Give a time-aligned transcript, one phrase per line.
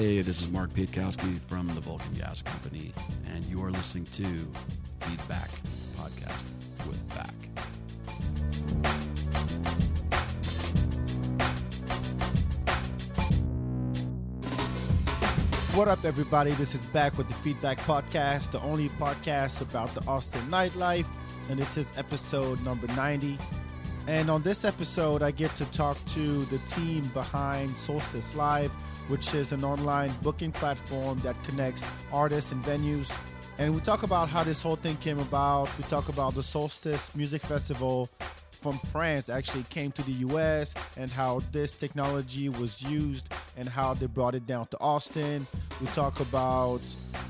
[0.00, 2.90] Hey, this is Mark Pietkowski from the Vulcan Gas Company,
[3.34, 4.22] and you are listening to
[5.00, 5.50] Feedback
[5.94, 6.54] Podcast
[6.88, 7.34] with Back.
[15.76, 16.52] What up, everybody?
[16.52, 21.08] This is back with the Feedback Podcast, the only podcast about the Austin nightlife,
[21.50, 23.36] and this is episode number 90.
[24.06, 28.74] And on this episode, I get to talk to the team behind Solstice Live,
[29.10, 33.14] which is an online booking platform that connects artists and venues.
[33.58, 35.68] And we talk about how this whole thing came about.
[35.76, 38.08] We talk about the Solstice Music Festival
[38.60, 43.94] from France actually came to the US and how this technology was used and how
[43.94, 45.46] they brought it down to Austin.
[45.80, 46.80] We talk about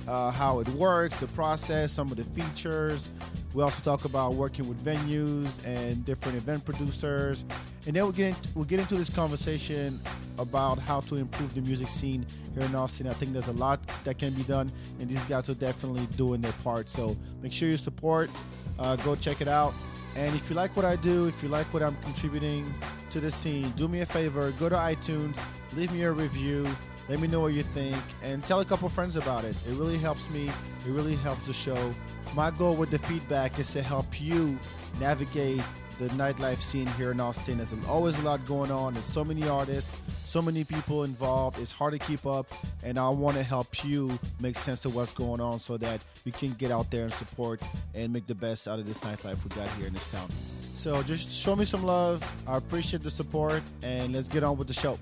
[0.09, 3.11] uh, how it works, the process, some of the features.
[3.55, 7.45] We also talk about working with venues and different event producers.
[7.87, 9.99] And then we'll get, into, we'll get into this conversation
[10.39, 13.07] about how to improve the music scene here in Austin.
[13.09, 16.41] I think there's a lot that can be done, and these guys are definitely doing
[16.41, 16.89] their part.
[16.89, 18.31] So make sure you support,
[18.79, 19.73] uh, go check it out.
[20.17, 22.73] And if you like what I do, if you like what I'm contributing
[23.11, 25.43] to the scene, do me a favor, go to iTunes,
[25.77, 26.67] leave me a review,
[27.09, 29.57] let me know what you think, and tell a couple friends about it.
[29.69, 31.93] It really helps me, it really helps the show.
[32.35, 34.59] My goal with the feedback is to help you
[34.99, 35.63] navigate
[36.01, 37.59] the nightlife scene here in Austin.
[37.59, 38.95] There's always a lot going on.
[38.95, 39.93] There's so many artists,
[40.25, 41.61] so many people involved.
[41.61, 42.47] It's hard to keep up,
[42.83, 46.33] and I want to help you make sense of what's going on so that you
[46.33, 47.61] can get out there and support
[47.95, 50.29] and make the best out of this nightlife we got here in this town.
[50.75, 52.25] So just show me some love.
[52.49, 54.99] I appreciate the support, and let's get on with the show.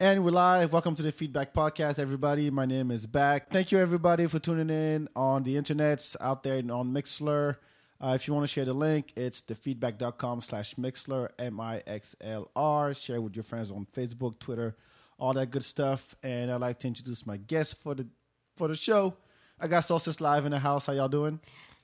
[0.00, 0.72] And we're live.
[0.72, 2.50] Welcome to the Feedback Podcast, everybody.
[2.50, 3.50] My name is Back.
[3.50, 7.56] Thank you, everybody, for tuning in on the internets out there and on Mixlr.
[8.00, 12.94] Uh, if you want to share the link, it's thefeedback.com slash Mixlr, M-I-X-L-R.
[12.94, 14.76] Share with your friends on Facebook, Twitter,
[15.18, 16.14] all that good stuff.
[16.22, 18.06] And I'd like to introduce my guest for the
[18.54, 19.16] for the show.
[19.60, 20.86] I got Solstice Live in the house.
[20.86, 21.40] How y'all doing?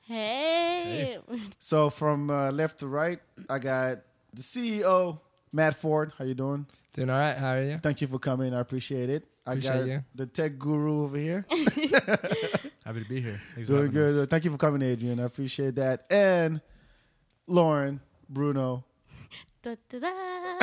[0.06, 1.18] Hey.
[1.58, 3.18] So from uh, left to right,
[3.50, 4.02] I got
[4.32, 5.18] the CEO,
[5.52, 6.12] Matt Ford.
[6.16, 6.66] How you doing?
[6.94, 7.36] Doing all right.
[7.36, 7.78] How are you?
[7.78, 8.54] Thank you for coming.
[8.54, 9.26] I appreciate it.
[9.46, 10.04] I Appreciate got you.
[10.14, 11.44] the tech guru over here.
[11.50, 13.38] Happy to be here.
[13.54, 14.22] Thanks Doing good.
[14.22, 14.28] us.
[14.28, 15.20] Thank you for coming, Adrian.
[15.20, 16.06] I appreciate that.
[16.10, 16.60] And
[17.46, 18.84] Lauren, Bruno.
[19.64, 20.58] Da, da, da.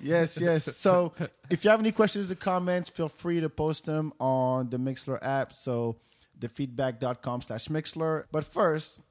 [0.00, 0.64] Yes, yes.
[0.76, 1.12] So
[1.48, 5.20] if you have any questions or comments, feel free to post them on the Mixlr
[5.22, 5.52] app.
[5.52, 5.98] So
[6.40, 8.24] thefeedback.com slash Mixlr.
[8.32, 9.02] But first,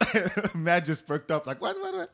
[0.54, 2.10] Matt just perked up like, what, what, what?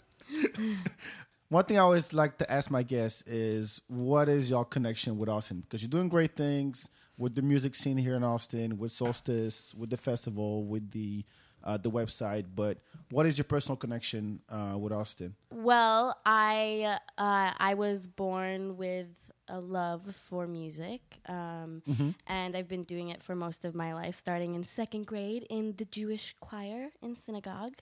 [1.51, 5.31] One thing I always like to ask my guests is, what is your connection with
[5.31, 5.61] Austin?
[5.61, 9.89] Because you're doing great things with the music scene here in Austin, with Solstice, with
[9.89, 11.25] the festival, with the
[11.65, 12.45] uh, the website.
[12.55, 12.79] But
[13.11, 15.37] what is your personal connection uh, with Austin?
[15.51, 19.09] Well, I uh, I was born with
[19.49, 21.83] a love for music, um,
[22.27, 25.77] and I've been doing it for most of my life, starting in second grade in
[25.79, 27.79] the Jewish choir in synagogue,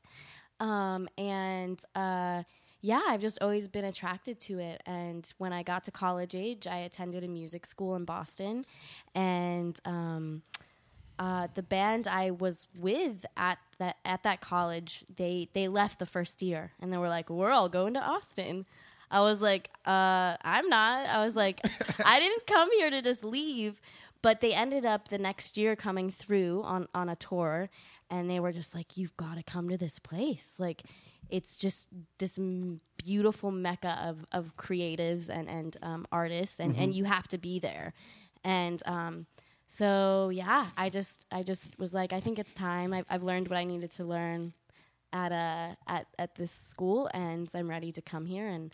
[0.61, 1.81] um, and.
[2.81, 4.83] Yeah, I've just always been attracted to it.
[4.87, 8.65] And when I got to college age, I attended a music school in Boston,
[9.15, 10.43] and um,
[11.19, 16.07] uh, the band I was with at that at that college, they they left the
[16.07, 18.67] first year, and they were like, "We're all going to Austin."
[19.11, 21.61] I was like, uh, "I'm not." I was like,
[22.05, 23.81] "I didn't come here to just leave."
[24.23, 27.71] But they ended up the next year coming through on on a tour,
[28.11, 30.83] and they were just like, "You've got to come to this place." Like,
[31.31, 31.89] it's just
[32.19, 37.29] this m- beautiful mecca of of creatives and and um, artists, and and you have
[37.29, 37.93] to be there.
[38.45, 39.27] And um,
[39.67, 42.93] so yeah, I just I just was like, I think it's time.
[42.93, 44.55] I've, I've learned what I needed to learn
[45.13, 48.47] at a at at this school, and I'm ready to come here.
[48.47, 48.73] And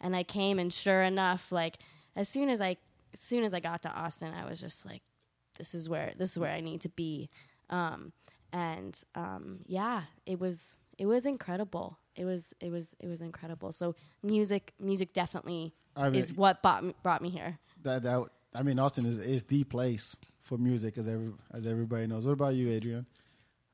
[0.00, 1.78] and I came, and sure enough, like
[2.16, 2.76] as soon as I
[3.12, 5.02] as soon as I got to Austin, I was just like,
[5.58, 7.30] this is where this is where I need to be.
[7.70, 8.12] Um,
[8.52, 11.98] and um, yeah, it was it was incredible.
[12.14, 13.72] It was it was it was incredible.
[13.72, 17.58] So music music definitely I mean- is what brought me, brought me here.
[17.82, 18.18] that that
[18.54, 22.24] I mean Austin is, is the place for music as every as everybody knows.
[22.24, 23.06] What about you, Adrian?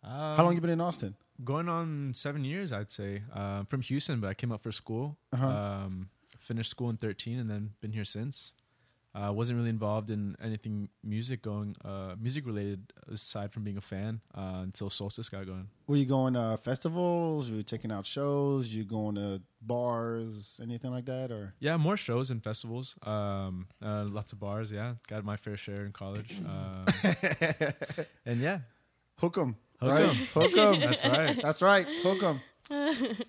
[0.03, 1.17] Um, How long you been in Austin?
[1.45, 3.23] Going on seven years, I'd say.
[3.35, 5.19] Uh, from Houston, but I came up for school.
[5.33, 5.47] Uh-huh.
[5.47, 6.09] Um,
[6.39, 8.55] finished school in 13 and then been here since.
[9.15, 13.81] Uh, wasn't really involved in anything music going, uh, music related aside from being a
[13.81, 15.69] fan uh, until Solstice got going.
[15.87, 17.51] Were you going to festivals?
[17.51, 18.69] Were you checking out shows?
[18.69, 20.61] You going to bars?
[20.63, 21.33] Anything like that?
[21.33, 22.95] Or Yeah, more shows and festivals.
[23.03, 24.71] Um, uh, lots of bars.
[24.71, 26.37] Yeah, got my fair share in college.
[26.47, 26.85] Um,
[28.27, 28.61] and yeah,
[29.19, 30.05] hook 'em, Hook right?
[30.09, 30.15] 'em.
[30.35, 30.81] Hook 'em.
[30.87, 31.43] that's right.
[31.43, 31.87] That's right.
[32.03, 32.41] Hook 'em.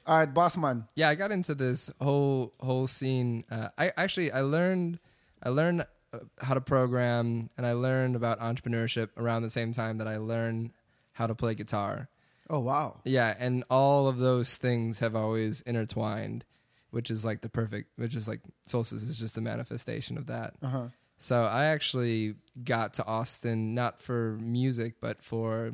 [0.05, 0.85] All right, Bossman.
[0.95, 3.45] yeah, I got into this whole whole scene.
[3.49, 4.99] Uh, I actually I learned
[5.41, 9.97] I learned uh, how to program and I learned about entrepreneurship around the same time
[9.99, 10.71] that I learned
[11.13, 12.09] how to play guitar.
[12.49, 13.01] Oh wow.
[13.05, 16.45] Yeah, and all of those things have always intertwined,
[16.89, 17.91] which is like the perfect.
[17.95, 20.53] Which is like Solstice is just a manifestation of that.
[20.61, 20.87] Uh huh.
[21.17, 25.71] So I actually got to Austin not for music, but for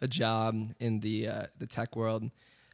[0.00, 2.30] a job in the uh, the tech world.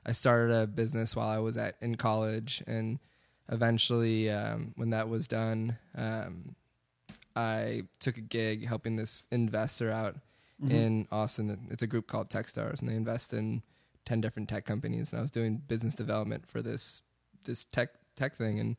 [0.07, 2.99] I started a business while I was at in college, and
[3.49, 6.55] eventually, um, when that was done, um,
[7.37, 10.17] I took a gig helping this investor out
[10.71, 11.69] in Austin.
[11.71, 13.63] It's a group called TechStars, and they invest in
[14.05, 15.13] ten different tech companies.
[15.13, 17.03] And I was doing business development for this
[17.45, 18.77] this tech tech thing, and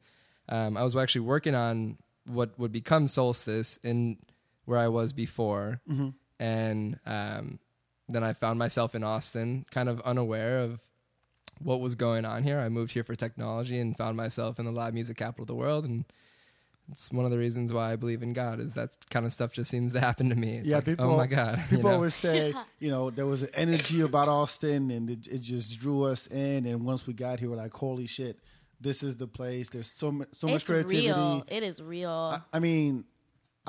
[0.49, 4.17] um, I was actually working on what would become Solstice in
[4.65, 5.79] where I was before,
[6.39, 7.59] and um,
[8.09, 10.81] then I found myself in Austin, kind of unaware of
[11.59, 12.59] what was going on here.
[12.59, 15.55] I moved here for technology and found myself in the live music capital of the
[15.55, 16.05] world, and
[16.91, 18.59] it's one of the reasons why I believe in God.
[18.59, 20.57] Is that kind of stuff just seems to happen to me?
[20.57, 21.11] It's yeah, like, oh people.
[21.11, 21.95] oh my God, you People know?
[21.97, 26.05] always say, you know, there was an energy about Austin, and it, it just drew
[26.05, 26.65] us in.
[26.65, 28.39] And once we got here, we're like, holy shit,
[28.81, 29.69] this is the place.
[29.69, 31.07] There's so mu- so much creativity.
[31.07, 31.43] real.
[31.47, 32.09] It is real.
[32.09, 33.03] I, I mean,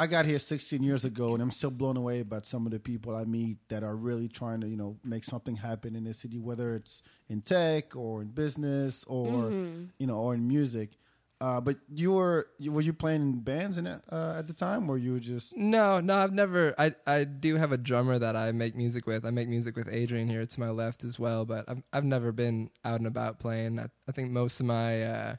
[0.00, 2.80] I got here 16 years ago, and I'm still blown away by some of the
[2.80, 6.20] people I meet that are really trying to, you know, make something happen in this
[6.20, 9.84] city, whether it's in tech or in business or, Mm-hmm.
[9.98, 10.96] you know, or in music.
[11.38, 14.52] Uh, but you were you, were you playing in bands in it, uh, at the
[14.54, 16.74] time, or you were just No, no, I've never.
[16.78, 19.24] I I do have a drummer that I make music with.
[19.26, 21.44] I make music with Adrian here to my left as well.
[21.46, 23.78] But I've I've never been out and about playing.
[23.78, 25.36] I, I think most of my uh,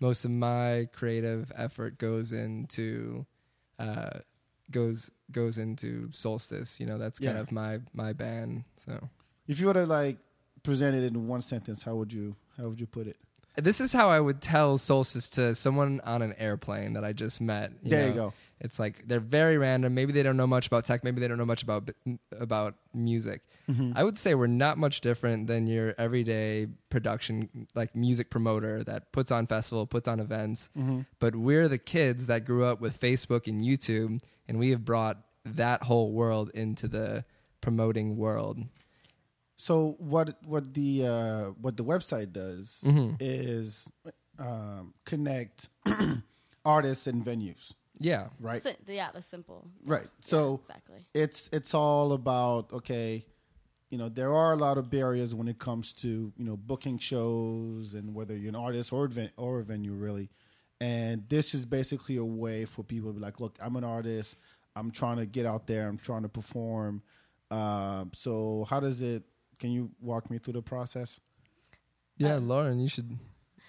[0.00, 3.26] most of my creative effort goes into
[3.82, 4.18] uh,
[4.70, 6.80] goes goes into Solstice.
[6.80, 7.40] You know, that's kind Yeah.
[7.42, 8.64] of my my band.
[8.76, 9.08] So
[9.46, 10.18] if you were to like
[10.62, 13.16] present it in one sentence, how would you how would you put it?
[13.56, 17.38] this is how I would tell Solstice to someone on an airplane that I just
[17.40, 17.72] met.
[17.82, 18.14] There you know?
[18.14, 18.34] go.
[18.60, 19.92] It's like they're very random.
[19.94, 21.04] Maybe they don't know much about tech.
[21.04, 21.90] Maybe they don't know much about
[22.38, 23.42] about music.
[23.70, 23.92] Mm-hmm.
[23.94, 29.12] I would say we're not much different than your everyday production, like music promoter that
[29.12, 30.70] puts on festival, puts on events.
[30.76, 31.00] Mm-hmm.
[31.20, 35.18] But we're the kids that grew up with Facebook and YouTube, and we have brought
[35.44, 37.24] that whole world into the
[37.60, 38.60] promoting world.
[39.56, 43.14] So what what the uh, what the website does Mm-hmm.
[43.20, 43.90] is
[44.38, 45.68] um, connect
[46.64, 48.62] artists and venues, Yeah, right?
[48.62, 49.68] Si- yeah, the simple.
[49.84, 50.02] Right.
[50.02, 51.06] Yeah, So exactly.
[51.14, 53.24] it's it's all about okay,
[53.92, 56.98] you know, there are a lot of barriers when it comes to you know booking
[56.98, 60.30] shows and whether you're an artist or ven- or a venue really,
[60.80, 64.38] and this is basically a way for people to be like, look, I'm an artist,
[64.74, 67.02] I'm trying to get out there, I'm trying to perform.
[67.50, 69.22] Um, so how does it?
[69.58, 71.20] Can you walk me through the process?
[72.16, 73.18] yeah, Lauren, you should.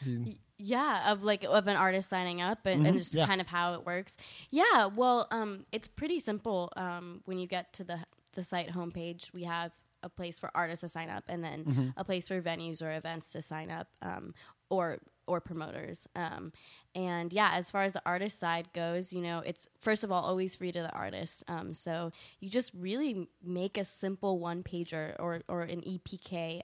[0.06, 3.26] You, Yeah, of like of an artist signing up and, and just Yeah.
[3.28, 4.16] kind of how it works.
[4.52, 6.72] Yeah, well, um, it's pretty simple.
[6.78, 8.00] Um, when you get to the
[8.34, 9.72] the site homepage, we have
[10.04, 13.32] a place for artists to sign up, and then a place for venues or events
[13.34, 14.34] to sign up, um,
[14.70, 16.08] or or promoters.
[16.16, 16.52] Um,
[16.96, 20.22] and yeah, as far as the artist side goes, you know, it's first of all
[20.24, 21.44] always free to the artist.
[21.48, 26.62] Um, so you just really make a simple one pager or or an EPK.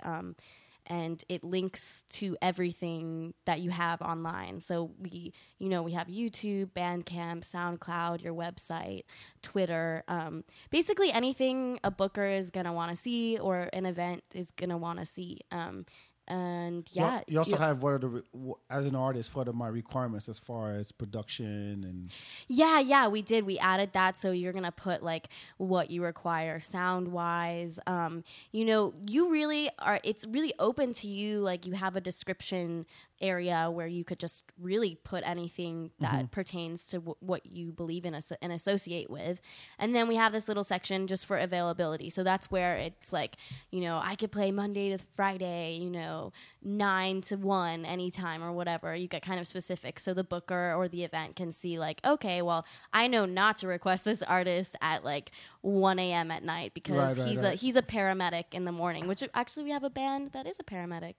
[0.89, 4.60] And it links to everything that you have online.
[4.60, 9.03] So we, you know, we have YouTube, Bandcamp, SoundCloud, your website,
[9.41, 14.51] Twitter, um, basically anything a booker is gonna want to see or an event is
[14.51, 15.39] gonna want to see.
[15.51, 15.86] Um,
[16.29, 18.24] and You yeah, You also have what are the
[18.69, 22.12] as an artist what are my requirements as far as production and
[22.48, 23.45] Yeah, yeah, we did.
[23.45, 27.79] We added that, so you're gonna put like what you require sound wise.
[27.88, 30.00] Um, you know, you really are.
[30.03, 31.39] It's really open to you.
[31.41, 32.86] Like you have a description
[33.21, 36.25] area where you could just really put anything that mm-hmm.
[36.27, 39.41] pertains to w- what you believe in as- and associate with.
[39.77, 42.09] And then we have this little section just for availability.
[42.09, 43.35] So that's where it's like,
[43.71, 48.51] you know, I could play Monday to Friday, you know, nine to one anytime or
[48.51, 48.95] whatever.
[48.95, 49.99] You get kind of specific.
[49.99, 53.67] So the booker or the event can see, like, okay, well, I know not to
[53.67, 56.31] request this artist at like 1 a.m.
[56.31, 59.63] at night because Right, right, he's a he's a paramedic in the morning, which actually
[59.63, 61.15] we have a band that is a paramedic.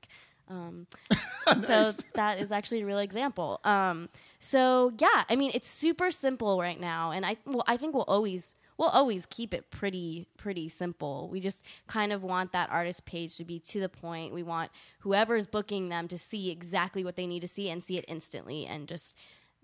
[0.51, 0.87] Um,
[1.67, 3.61] So that is actually a real example.
[3.65, 7.93] Um, so yeah, I mean, it's super simple right now, and I well, I think
[7.95, 11.29] we'll always we'll always keep it pretty pretty simple.
[11.33, 14.33] We just kind of want that artist page to be to the point.
[14.33, 17.99] We want whoever's booking them to see exactly what they need to see and see
[17.99, 19.17] it instantly, and just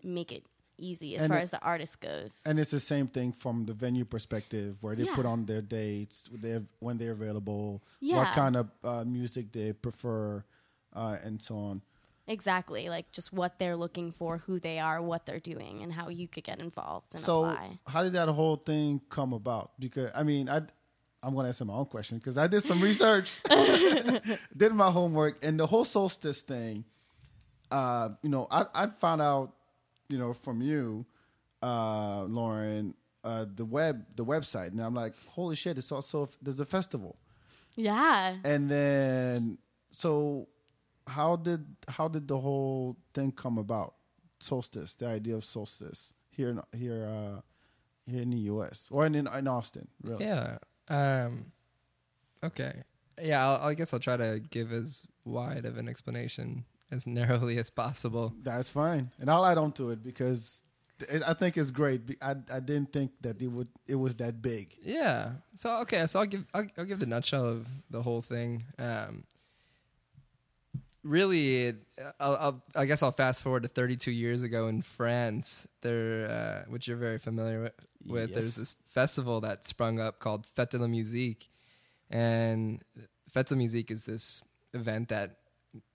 [0.02, 0.42] make it
[0.78, 2.42] easy as And far it- as the artist goes.
[2.46, 5.14] and it's the same thing from the venue perspective where they Yeah.
[5.14, 8.16] put on their dates they when they're available Yeah.
[8.16, 10.44] what kind of uh, music they prefer
[10.96, 11.82] uh, and so on.
[12.28, 16.08] Exactly, like just what they're looking for, who they are, what they're doing, and how
[16.08, 17.78] you could get involved and so apply.
[17.86, 19.70] how did that whole thing come about?
[19.78, 20.62] Because I mean, I
[21.22, 23.38] I'm going to answer my own question because I did some research,
[24.56, 26.84] did my homework, and the whole solstice thing.
[27.70, 29.52] Uh, you know, I I found out,
[30.08, 31.06] you know, from you,
[31.62, 35.78] uh, Lauren, uh, the web the website, and I'm like, holy shit!
[35.78, 37.16] It's also there's a festival,
[37.76, 38.36] Yeah.
[38.44, 39.58] and then
[39.90, 40.48] so
[41.06, 43.94] how did how did the whole thing come about?
[44.38, 47.40] Solstice, the idea of solstice here in here uh,
[48.10, 48.88] here in the U.S.
[48.90, 50.24] or in in Austin, really.
[50.24, 50.58] Yeah.
[50.88, 51.52] Um,
[52.44, 52.82] okay.
[53.20, 57.56] Yeah, I'll, I guess I'll try to give as wide of an explanation as narrowly
[57.58, 58.34] as possible.
[58.42, 60.64] That's fine, and I'll add on to it because
[61.26, 62.02] I think it's great.
[62.22, 64.74] I I didn't think that it would it was that big.
[64.82, 65.32] Yeah.
[65.54, 68.64] So okay, so I'll give I'll, I'll give the nutshell of the whole thing.
[68.78, 69.24] Um,
[71.06, 71.76] really, it,
[72.20, 75.66] I'll, I'll I guess I'll fast forward to 32 years ago in France.
[75.82, 77.72] There, uh, which you're very familiar with.
[78.06, 78.32] with.
[78.32, 81.48] There's this festival that sprung up called Fête de la Musique,
[82.10, 82.82] and
[83.32, 84.42] Fête de la Musique is this
[84.74, 85.38] event that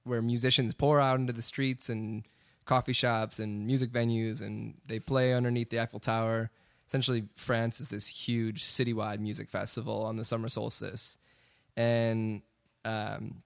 [0.03, 2.24] where musicians pour out into the streets and
[2.65, 6.50] coffee shops and music venues and they play underneath the Eiffel Tower.
[6.88, 11.18] Essentially, France is this huge citywide music festival on the summer solstice,
[11.77, 12.41] and
[12.84, 13.44] um,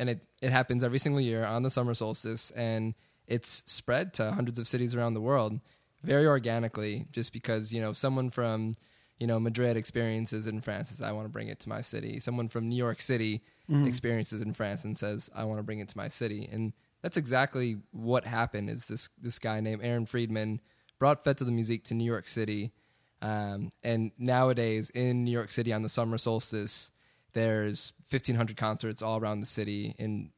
[0.00, 2.94] and it it happens every single year on the summer solstice, and
[3.28, 5.60] it's spread to hundreds of cities around the world
[6.02, 8.74] very organically, just because you know someone from
[9.18, 11.82] you know Madrid experiences it in France says I want to bring it to my
[11.82, 12.18] city.
[12.18, 13.42] Someone from New York City
[13.86, 16.72] experiences it in France and says I want to bring it to my city, and
[17.02, 18.70] that's exactly what happened.
[18.70, 20.60] Is this this guy named Aaron Friedman
[20.98, 22.72] brought Fête de la Musique to New York City,
[23.20, 26.90] um, and nowadays in New York City on the summer solstice,
[27.32, 30.30] there's 1,500 concerts all around the city in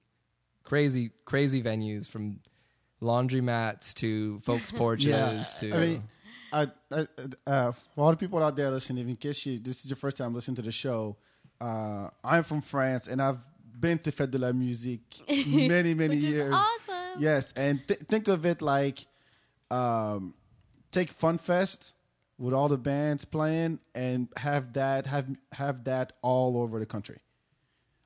[0.64, 2.40] crazy crazy venues from
[3.00, 6.02] laundromats to folks' porches to I mean,
[6.52, 7.06] I, I
[7.46, 10.16] uh, for all the people out there listening, in case you this is your first
[10.16, 11.16] time listening to the show,
[11.61, 13.40] uh, I'm from France and I've
[13.78, 16.54] been to Fête de la Musique many many Which is years.
[16.54, 16.94] awesome.
[17.18, 19.06] Yes, and th- think of it like
[19.70, 20.32] um,
[20.90, 21.94] take Fun Fest
[22.39, 27.19] with all the bands playing and have that have have that all over the country,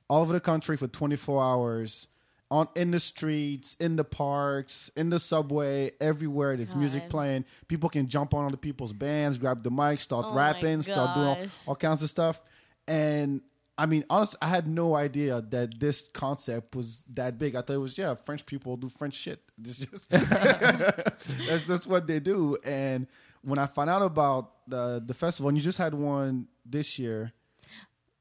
[0.09, 2.09] all over the country for 24 hours.
[2.49, 7.43] On in the streets, in the parks, in the subway, everywhere there's music playing.
[7.67, 11.27] People can jump on other people's bands, grab the mic, start Oh rapping, start doing
[11.27, 12.41] all, all kinds of stuff.
[12.87, 13.41] And
[13.77, 17.55] I mean, honestly, I had no idea that this concept was that big.
[17.55, 19.39] I thought it was yeah, French people do French shit.
[19.61, 20.09] It's just
[21.47, 22.57] that's just what they do.
[22.65, 23.07] And
[23.49, 27.31] when I found out about the the festival, and you just had one this year,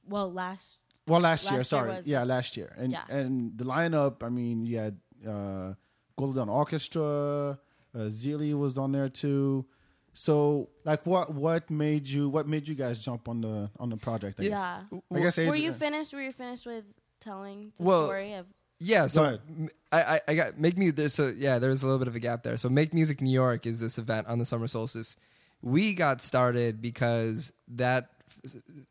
[0.09, 0.79] Well, last
[1.09, 3.05] well, last, year, Last year sorry, was- yeah, last year, and Yeah.
[3.19, 4.23] and the lineup.
[4.23, 4.95] I mean, you had
[5.27, 5.75] uh,
[6.17, 7.59] Golden Orchestra,
[7.95, 9.67] uh, Zeely was on there too.
[10.13, 13.97] So, like, what what made you what made you guys jump on the on the
[13.97, 14.41] project?
[14.41, 14.51] I guess.
[14.59, 14.83] yeah.
[15.17, 16.13] I guess Were Adrian- you finished?
[16.15, 16.87] Were you finished with
[17.21, 18.47] telling the Well, story of?
[18.79, 19.39] Yeah, so
[19.91, 21.09] I I, I, got make me there.
[21.09, 22.57] So yeah, there's a little bit of a gap there.
[22.57, 25.17] So Make Music New York is this event on the summer solstice.
[25.63, 28.11] We got started because that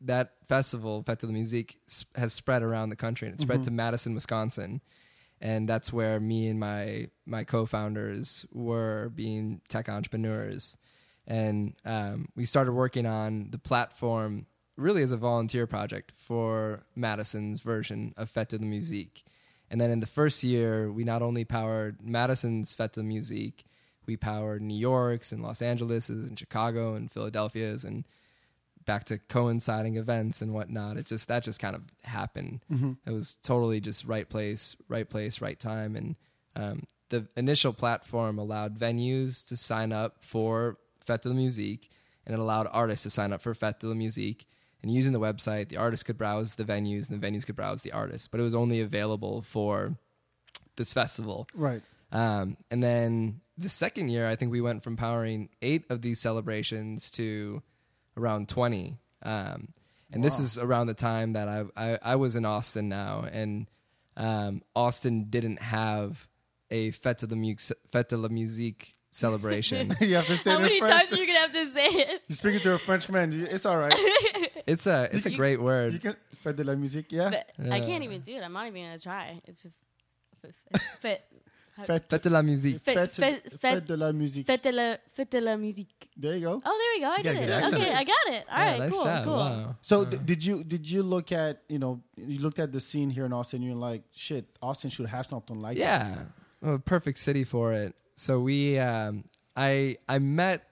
[0.02, 1.78] that festival, Fête de la Musique,
[2.16, 4.82] has spread around the country and it spread to Madison, Wisconsin,
[5.40, 10.78] and that's where me and my my co-founders were being tech entrepreneurs,
[11.28, 17.62] and um, we started working on the platform really as a volunteer project for Madison's
[17.62, 19.24] version of Fête de la Musique.
[19.70, 23.66] And then in the first year, we not only powered Madison's de Musique,
[24.06, 28.06] we powered New York's and Los Angeles's and Chicago and Philadelphia's and
[28.86, 30.98] back to coinciding events and whatnot.
[30.98, 32.62] It just that just kind of happened.
[33.06, 35.96] It was totally just right place, right place, right time.
[35.96, 36.16] And
[36.56, 41.90] um, the initial platform allowed venues to sign up for Fête de la Musique,
[42.26, 44.48] and it allowed artists to sign up for Fête de la Musique.
[44.86, 47.82] And using the website, the artists could browse the venues, and the venues could browse
[47.82, 48.28] the artists.
[48.28, 49.98] But it was only available for
[50.76, 51.48] this festival.
[51.56, 51.82] Right.
[52.12, 56.20] Um, and then the second year, I think we went from powering eight of these
[56.20, 57.64] celebrations to
[58.16, 58.96] around 20.
[59.24, 59.70] Um,
[60.12, 63.68] and this is around the time that I, I, I was in Austin now, and
[64.16, 66.28] um, Austin didn't have
[66.70, 69.92] a Fête de la, Mu- Fête de la Musique celebration.
[70.02, 70.94] you have to say How it many French.
[70.94, 72.22] times are you gonna have to say it?
[72.28, 73.32] You're speaking to a Frenchman.
[73.32, 73.94] You- It's all right.
[74.68, 76.02] it's a it's a great You word.
[76.02, 77.30] can Fête de la musique, yeah.
[77.32, 78.44] But I can't even do it.
[78.44, 79.42] I'm not even gonna try.
[79.48, 79.80] It's just
[80.42, 80.54] fit.
[81.02, 81.22] fit.
[81.86, 82.78] Fête, Fête de la musique.
[82.82, 84.48] Fête- fête, fête- fête fête- de la musique.
[84.48, 86.10] Fête de la, fête de la musique.
[86.18, 86.62] There you go.
[86.66, 87.12] Oh, there we go.
[87.12, 87.50] I did it.
[87.52, 87.74] accent.
[87.82, 88.46] Okay, I got it.
[88.50, 89.24] All Yeah, right, nice cool, job.
[89.26, 89.34] cool.
[89.36, 89.76] Wow.
[89.82, 93.10] So d- did you did you look at you know you looked at the scene
[93.10, 93.62] here in Austin?
[93.62, 95.84] You're like, shit, Austin should have something like that.
[95.84, 96.26] Yeah,
[96.66, 97.96] well, perfect city for it.
[98.16, 99.24] So we, um,
[99.56, 100.64] I, I met,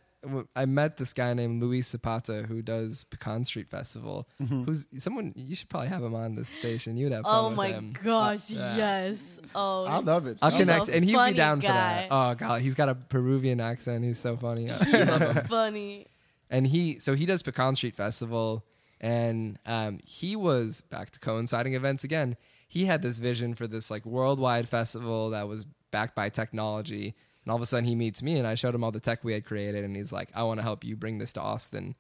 [0.56, 4.26] I met this guy named Luis Zapata who does Pecan Street Festival.
[4.48, 6.96] Who's someone you should probably have him on this station.
[6.96, 7.94] You would have fun Oh with my him.
[8.02, 8.78] gosh, yeah.
[8.78, 9.38] yes.
[9.54, 10.38] Oh, I love it.
[10.42, 12.08] I'll He's connect, and he'd be funny down for that.
[12.10, 14.06] Oh god, he's got a Peruvian accent.
[14.06, 14.72] He's so funny.
[14.72, 15.44] I love him.
[15.46, 16.08] funny.
[16.50, 18.64] and he so he does Pecan Street Festival,
[19.02, 22.38] and um, he was back to coinciding events again.
[22.70, 27.52] He had this vision for this like worldwide festival that was backed by technology, and
[27.52, 29.32] all of a sudden he meets me, and I showed him all the tech we
[29.32, 31.96] had created, and he's like, "I want to help you bring this to Austin."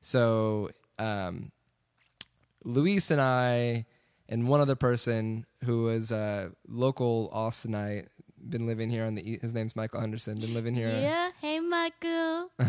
[0.00, 1.50] So um,
[2.62, 3.86] Luis and I
[4.28, 8.06] and one other person who was a local Austinite,
[8.48, 9.32] been living here on the.
[9.32, 10.38] E- his name's Michael Henderson.
[10.38, 10.88] Been living here.
[10.88, 11.30] Yeah.
[11.40, 12.50] Hey, Michael.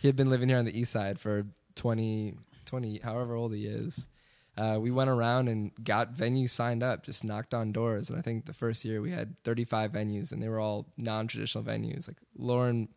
[0.00, 2.34] he had been living here on the east side for 20,
[2.64, 4.08] 20 however old he is.
[4.58, 8.10] Uh, we went around and got venues signed up, just knocked on doors.
[8.10, 11.62] And I think the first year we had 35 venues and they were all non-traditional
[11.62, 12.08] venues.
[12.08, 12.88] Like Lauren,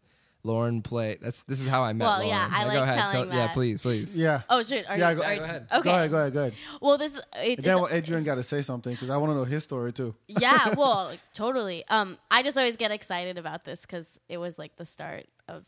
[0.43, 1.19] Lauren played.
[1.21, 2.29] That's, this is how I met Well, Lauren.
[2.29, 3.11] yeah, I Now like go ahead.
[3.11, 3.53] telling Yeah, that.
[3.53, 4.17] please, please.
[4.17, 4.41] Yeah.
[4.49, 4.89] Oh, shit.
[4.89, 5.67] Are Yeah, you, go- are, go ahead.
[5.71, 5.83] Okay.
[5.83, 6.11] Go ahead.
[6.11, 6.33] Go ahead.
[6.33, 6.53] Go ahead.
[6.81, 9.43] Well, this it's, Then it's- Adrian got to say something because I want to know
[9.43, 10.15] his story too.
[10.27, 10.73] yeah.
[10.75, 11.83] Well, totally.
[11.89, 15.65] Um, I just always get excited about this because it was like the start of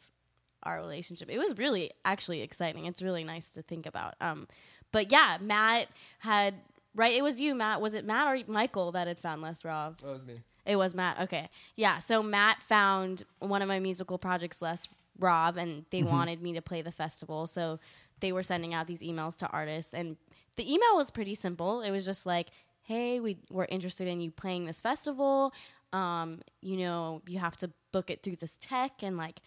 [0.63, 1.29] our relationship.
[1.29, 2.85] It was really actually exciting.
[2.85, 4.15] It's really nice to think about.
[4.21, 4.47] Um,
[4.93, 6.53] but yeah, Matt had
[6.95, 7.13] right.
[7.13, 7.81] It was you, Matt.
[7.81, 9.97] Was it Matt or Michael that had found Les Rob?
[9.97, 10.39] That was me.
[10.65, 11.19] It was Matt.
[11.19, 11.49] Okay.
[11.75, 11.97] Yeah.
[11.97, 14.87] So Matt found one of my musical projects, Les
[15.19, 17.47] Rob, and they wanted me to play the festival.
[17.47, 17.79] So
[18.21, 19.93] they were sending out these emails to artists.
[19.93, 20.15] And
[20.55, 21.81] the email was pretty simple.
[21.81, 22.49] It was just like,
[22.83, 25.53] hey, we, we're interested in you playing this festival.
[25.91, 29.03] Um, you know, you have to book it through this tech.
[29.03, 29.41] And like,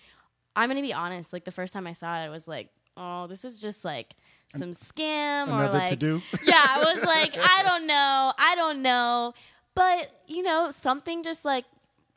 [0.55, 2.69] I'm going to be honest, like the first time I saw it, I was like,
[2.97, 4.15] oh, this is just like
[4.50, 6.23] some scam or Another like to do.
[6.47, 9.35] yeah, I was like, I don't know, I don't know,
[9.75, 11.65] but you know, something just like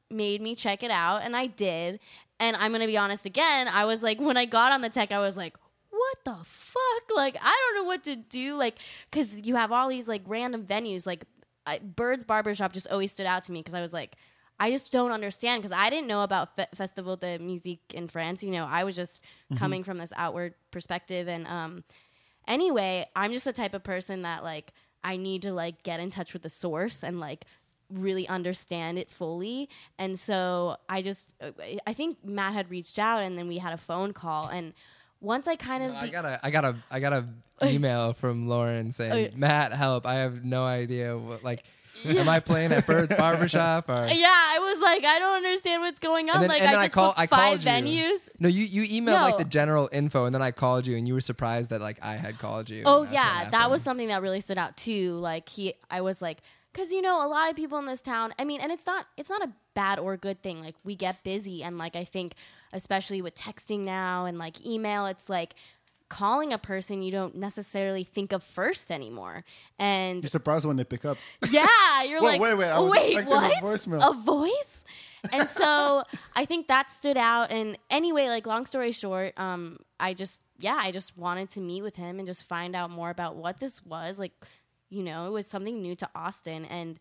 [0.10, 2.00] made me check it out, and I did.
[2.39, 5.12] And I'm gonna be honest again, I was like, when I got on the tech,
[5.12, 5.58] I was like,
[5.89, 7.15] what the fuck?
[7.15, 8.76] Like, I don't know what to do, like,
[9.12, 11.26] because you have all these like random venues, like
[11.65, 14.15] I, Bird's Barbershop just always stood out to me because I was like.
[14.62, 18.44] I just don't understand because I didn't know about Fe- Festival de Musique in France.
[18.44, 19.24] You know, I was just
[19.56, 21.86] coming from this outward perspective, and um,
[22.50, 26.10] anyway, I'm just the type of person that like I need to like get in
[26.10, 27.46] touch with the source and like
[27.90, 29.70] really understand it fully.
[29.98, 31.32] And so I just
[31.88, 34.74] I think Matt had reached out and then we had a phone call and
[35.22, 37.26] once I kind of I be- got a, I got a, I got a
[37.64, 40.06] email from Lauren saying, oh, Matt, help.
[40.06, 41.64] I have no idea what, like,
[42.06, 44.08] am I playing at Bird's Barbershop or?
[44.12, 46.36] yeah, I was like, I don't understand what's going on.
[46.36, 47.70] And then, like and then I I, just call, booked I five called you.
[47.70, 48.30] venues.
[48.40, 51.14] No, you you emailed like the general info, and then I called you, and you
[51.14, 52.84] were surprised that like I had called you.
[52.86, 55.14] Oh and that's what yeah, that was something that really stood out too.
[55.14, 56.40] Like he, I was like,
[56.74, 58.34] because you know, a lot of people in this town.
[58.40, 60.62] I mean, and it's not, it's not a bad or good thing.
[60.62, 62.34] Like we get busy, and like I think,
[62.74, 65.56] especially with texting now and like email, it's like
[66.10, 69.45] calling a person you don't necessarily think of first anymore.
[69.78, 71.17] And You're surprised when they pick up.
[71.52, 73.63] yeah, you're like, wait, wait, I was wait, expecting a what?
[73.63, 74.10] voicemail.
[74.10, 74.84] A voice?
[75.32, 76.04] And so
[76.36, 77.52] I think that stood out.
[77.52, 81.82] And anyway, like long story short, um, I just yeah, I just wanted to meet
[81.82, 84.19] with him and just find out more about what this was.
[84.19, 84.34] Like,
[84.89, 87.00] you know, it was something new to Austin, and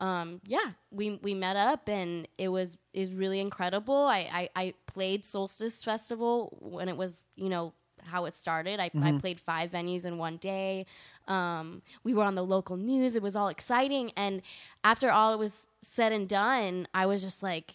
[0.00, 3.96] um, yeah, we we met up, and it was is really incredible.
[3.96, 8.80] I, I I played Solstice Festival when it was you know how it started.
[8.80, 10.86] I, I played five venues in one day.
[11.26, 13.16] Um, we were on the local news.
[13.16, 14.12] It was all exciting.
[14.16, 14.42] And
[14.82, 17.74] after all it was said and done, I was just like,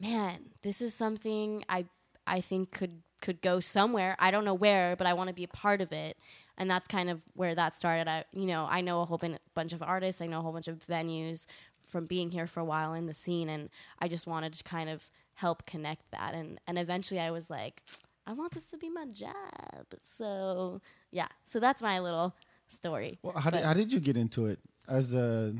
[0.00, 1.86] man, this is something I
[2.26, 4.16] I think could could go somewhere.
[4.18, 6.16] I don't know where, but I want to be a part of it.
[6.58, 8.08] And that's kind of where that started.
[8.08, 10.20] I you know I know a whole bin- bunch of artists.
[10.20, 11.46] I know a whole bunch of venues
[11.86, 14.88] from being here for a while in the scene, and I just wanted to kind
[14.88, 16.34] of help connect that.
[16.34, 17.82] And and eventually I was like,
[18.26, 19.86] I want this to be my job.
[20.02, 20.80] So
[21.10, 22.34] yeah, so that's my little
[22.68, 23.18] story.
[23.22, 24.58] Well, how did, how did you get into it
[24.88, 25.54] as a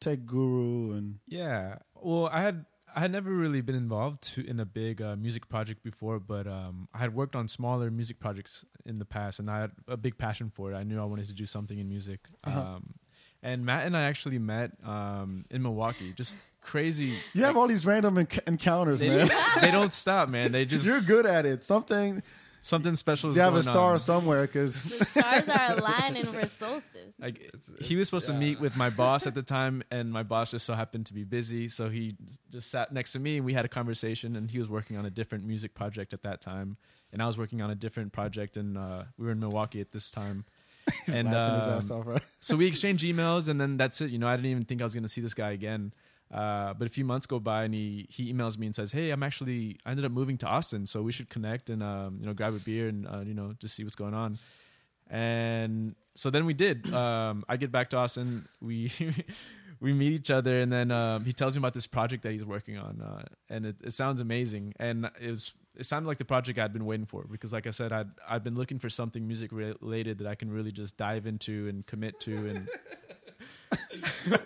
[0.00, 1.78] tech guru and Yeah.
[1.94, 5.50] Well, I had I had never really been involved to, in a big uh, music
[5.50, 9.50] project before, but um, I had worked on smaller music projects in the past, and
[9.50, 10.76] I had a big passion for it.
[10.76, 12.20] I knew I wanted to do something in music.
[12.44, 12.58] Uh-huh.
[12.58, 12.94] Um,
[13.42, 16.12] and Matt and I actually met um, in Milwaukee.
[16.14, 17.14] Just crazy.
[17.32, 19.28] you have all these random enc- encounters, They, man.
[19.60, 20.52] they don't stop, man.
[20.52, 21.62] They just You're good at it.
[21.62, 22.22] Something
[22.60, 23.30] something special.
[23.30, 23.98] Is you have a star on.
[23.98, 26.92] somewhere because Stars are aligning for solstice.
[27.18, 30.22] Like It's- he was supposed to meet with my boss at the time, and my
[30.22, 32.14] boss just so happened to be busy, so he
[32.50, 34.36] just sat next to me and we had a conversation.
[34.36, 36.76] And he was working on a different music project at that time,
[37.12, 39.92] and I was working on a different project, and uh, we were in Milwaukee at
[39.92, 40.44] this time.
[41.12, 42.22] and laughing his um, ass off, right?
[42.40, 44.10] so we exchanged emails, and then that's it.
[44.10, 45.92] You know, I didn't even think I was going to see this guy again.
[46.30, 49.10] Uh, but a few months go by, and he he emails me and says, "Hey,
[49.10, 52.26] I'm actually I ended up moving to Austin, so we should connect and um, you
[52.26, 54.38] know grab a beer and uh, you know just see what's going on."
[55.08, 56.92] And so then we did.
[56.92, 58.44] Um, I get back to Austin.
[58.60, 58.90] We
[59.80, 62.44] we meet each other, and then um, he tells me about this project that he's
[62.44, 64.74] working on, uh, and it, it sounds amazing.
[64.80, 67.70] And it was it sounded like the project I'd been waiting for because, like I
[67.70, 71.26] said, I'd I've been looking for something music related that I can really just dive
[71.26, 72.68] into and commit to, and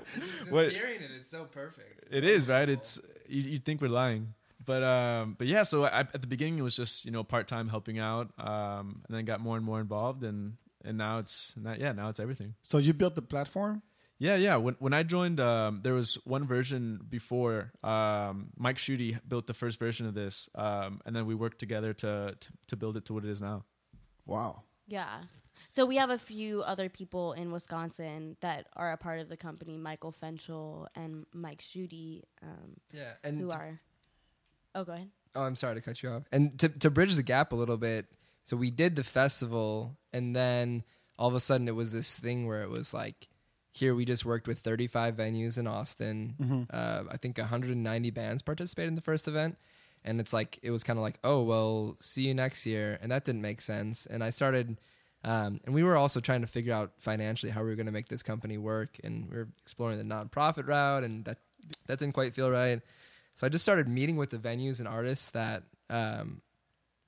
[0.53, 2.05] What- hearing it, it's so perfect.
[2.11, 2.69] it is right.
[2.69, 4.35] It's you you think we're lying.
[4.65, 5.63] But um, but yeah.
[5.63, 9.03] So I, at the beginning, it was just you know part time helping out, um,
[9.09, 12.21] and then got more and more involved, and and now it's not, yeah now it's
[12.21, 12.55] everything.
[12.63, 13.83] So you built the platform.
[14.19, 14.57] Yeah, yeah.
[14.57, 17.73] When when I joined, um, there was one version before.
[17.83, 21.95] Um, Mike Schutte built the first version of this, um, and then we worked together
[21.95, 23.65] to, to to build it to what it is now.
[24.27, 24.65] Wow.
[24.87, 25.23] Yeah.
[25.73, 29.37] So we have a few other people in Wisconsin that are a part of the
[29.37, 33.79] company, Michael Fenchel and Mike Schutte, um, Yeah, and who to- are.
[34.75, 35.11] Oh, go ahead.
[35.37, 36.25] Oh, I'm sorry to cut you off.
[36.33, 38.07] And to to bridge the gap a little bit,
[38.43, 40.83] so we did the festival, and then
[41.17, 43.29] all of a sudden it was this thing where it was like,
[43.73, 46.67] here we just worked with 35 venues in Austin.
[46.69, 49.57] Uh, I think 190 bands participated in the first event,
[50.05, 53.13] and it's like it was kind of like, oh well, see you next year, and
[53.13, 54.05] that didn't make sense.
[54.05, 54.81] And I started.
[55.23, 57.93] Um, and we were also trying to figure out financially how we were going to
[57.93, 61.39] make this company work, and we were exploring the nonprofit route, and that
[61.87, 62.81] that didn't quite feel right.
[63.35, 66.41] So I just started meeting with the venues and artists that um,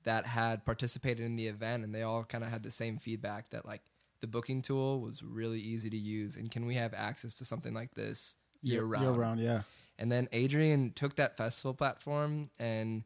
[0.03, 3.49] that had participated in the event, and they all kind of had the same feedback
[3.49, 3.81] that like
[4.21, 7.73] the booking tool was really easy to use, and can we have access to something
[7.73, 9.03] like this year round?
[9.03, 9.61] Year round, yeah.
[9.97, 13.03] And then Adrian took that festival platform and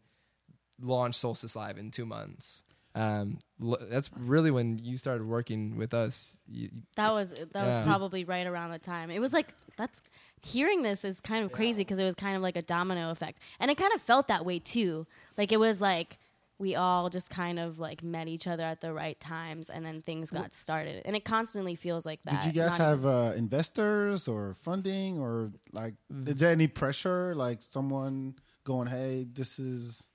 [0.82, 2.64] launched Solstice Live in two months.
[2.98, 6.38] Um, l- that's really when you started working with us.
[6.48, 7.66] You, you- That was that Yeah.
[7.78, 9.12] was probably right around the time.
[9.12, 10.02] It was like that's
[10.42, 13.40] hearing this is kind of crazy because it was kind of like a domino effect,
[13.60, 15.06] and it kind of felt that way too.
[15.38, 16.18] Like it was like
[16.60, 20.02] we all just kind of like met each other at the right times, and then
[20.02, 21.04] things got started.
[21.06, 22.44] And it constantly feels like that.
[22.44, 25.94] Did you guys not have uh, investors or funding or like?
[26.12, 26.28] Mm.
[26.30, 27.36] Is there any pressure?
[27.36, 30.08] Like someone going, "Hey, this is."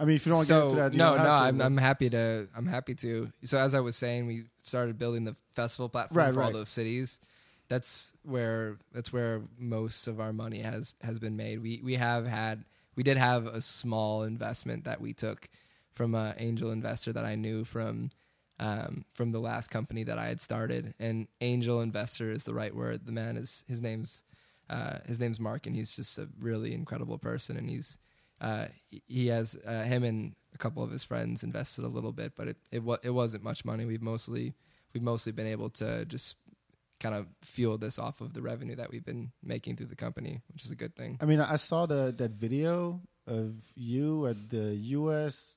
[0.00, 2.08] I mean, if you don't so get into that, you no, no, I'm, I'm happy
[2.10, 2.48] to.
[2.56, 3.30] I'm happy to.
[3.44, 6.70] So as I was saying, we started building the festival platform Right, for all those
[6.70, 7.20] cities.
[7.68, 11.62] That's where that's where most of our money has has been made.
[11.62, 12.64] We we have had
[12.96, 15.48] we did have a small investment that we took
[15.92, 18.10] from an angel investor that I knew from
[18.58, 20.94] um, from the last company that I had started.
[20.98, 23.06] And angel investor is the right word.
[23.06, 24.22] The man is his name's
[24.68, 27.56] uh, his name's Mark, and he's just a really incredible person.
[27.56, 27.98] And he's
[28.40, 28.66] uh,
[29.08, 32.48] he- has uh, him and a couple of his friends invested a little bit, but
[32.48, 33.84] it it, wa- it wasn't much money.
[33.84, 34.54] We've mostly
[34.94, 36.36] we've mostly been able to just
[36.98, 40.40] kind of fuel this off of the revenue that we've been making through the company,
[40.52, 41.16] which is a good thing.
[41.22, 45.56] I mean, I saw the that video of you at the U.S.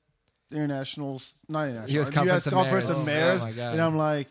[0.52, 2.90] International, not international, US Conference of Conference Mayors.
[2.90, 3.72] of Oh, Mayors, my God.
[3.72, 4.28] and I'm like,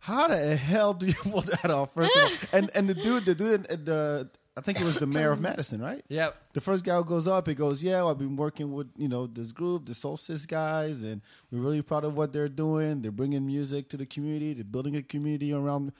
[0.00, 1.94] how the hell do you pull that off?
[1.94, 5.06] First of all, and and the dude, the dude, the I think it was the
[5.06, 6.04] mayor of Madison, right?
[6.08, 6.36] Yep.
[6.52, 9.08] The first guy who goes up, he goes, "Yeah, well, I've been working with you
[9.08, 13.02] know this group, the Solstice guys, and we're really proud of what they're doing.
[13.02, 14.52] They're bringing music to the community.
[14.54, 15.92] They're building a community around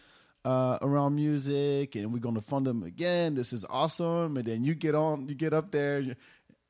[0.44, 3.34] uh, around music, and we're going to fund them again.
[3.34, 6.14] This is awesome." And then you get on, you get up there.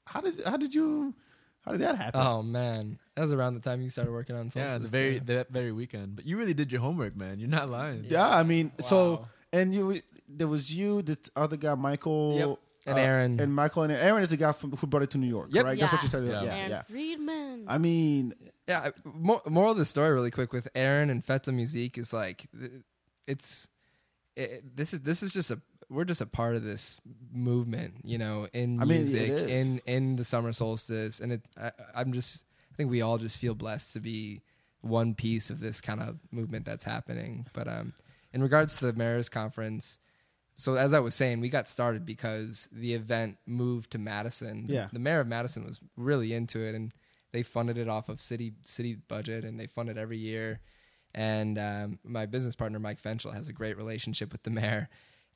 [0.07, 1.15] How did how did you
[1.67, 2.21] how did that happen?
[2.23, 4.73] Oh man, that was around the time you started working on Solstice.
[4.73, 6.17] Yeah, the very that very weekend.
[6.17, 7.39] But you really did your homework, man.
[7.41, 8.07] You're not lying.
[8.09, 10.01] yeah, I mean, so and you
[10.39, 12.37] there was you, the other guy, Michael.
[12.39, 12.59] Yep.
[12.87, 13.41] And uh, Aaron.
[13.41, 15.65] and Michael and Aaron is the guy from, who brought it to New York, Yep.
[15.65, 15.81] right?
[15.81, 16.25] That's what you said.
[16.25, 16.43] Yeah.
[16.43, 16.83] Yeah, Aaron yeah.
[16.83, 17.65] Friedman.
[17.67, 18.35] I mean,
[18.69, 22.13] Yeah, I- more, moral of the story, really quick, with Aaron and Feta Musique is
[22.13, 22.47] like,
[23.27, 23.71] it's
[24.37, 27.01] it, this is this is just a we're just a part of this
[27.33, 29.47] movement, you know, in I mean, music, is.
[29.51, 33.39] in in the summer solstice, and it I, I'm just I think we all just
[33.39, 34.43] feel blessed to be
[34.83, 37.47] one piece of this kind of movement that's happening.
[37.55, 37.95] But um,
[38.35, 39.99] in regards to the mayors conference.
[40.57, 44.67] So as I was saying, we got started because the event moved to Madison.
[44.69, 44.89] Yeah.
[44.93, 46.93] The mayor of Madison was really into it and
[47.33, 50.61] they funded it off of city city budget and they fund it every year.
[51.15, 54.89] And um, my business partner Mike Fenchel has a great relationship with the mayor,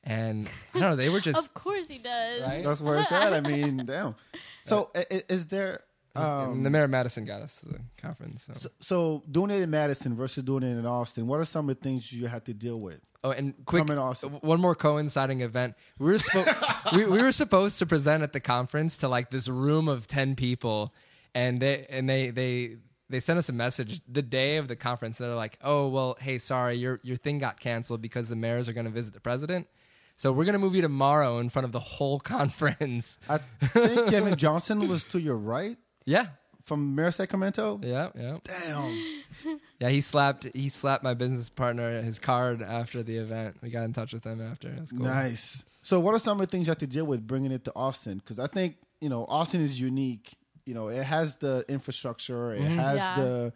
[0.03, 0.95] and I don't know.
[0.97, 2.41] They were just of course he does.
[2.41, 2.63] Right?
[2.65, 3.33] That's where it's at.
[3.33, 4.15] I mean, damn.
[4.63, 5.79] So, i- i- is there?
[6.19, 8.43] Um, and the mayor of Madison got us to the conference.
[8.43, 8.53] So.
[8.53, 11.77] So, so doing it in Madison versus doing it in Austin, what are some of
[11.79, 13.01] the things you have to deal with?
[13.23, 14.29] Oh, and quick, Come in Austin.
[14.41, 15.75] one more coinciding event.
[15.97, 19.47] We were spo- we, we were supposed to present at the conference to like this
[19.47, 20.91] room of ten people,
[21.35, 22.77] and they and they they
[23.09, 25.17] they sent us a message the day of the conference.
[25.17, 28.73] They're like, "Oh, well, hey, sorry, your your thing got canceled because the mayors are
[28.73, 29.67] going to visit the president."
[30.15, 33.19] So we're gonna move you tomorrow in front of the whole conference.
[33.29, 36.27] I think Kevin Johnson was to your right Yeah,
[36.63, 37.79] from Mayor Sacramento.
[37.83, 39.59] yeah, yeah, Damn.
[39.79, 39.89] yeah.
[39.89, 43.57] He slapped he slapped my business partner his card after the event.
[43.61, 44.69] We got in touch with him after.
[44.69, 45.05] That's cool.
[45.05, 45.65] Nice.
[45.81, 47.71] So, what are some of the things you have to deal with bringing it to
[47.75, 48.17] Austin?
[48.17, 50.35] Because I think you know Austin is unique.
[50.65, 53.15] You know, it has the infrastructure, it has Yeah.
[53.15, 53.53] the,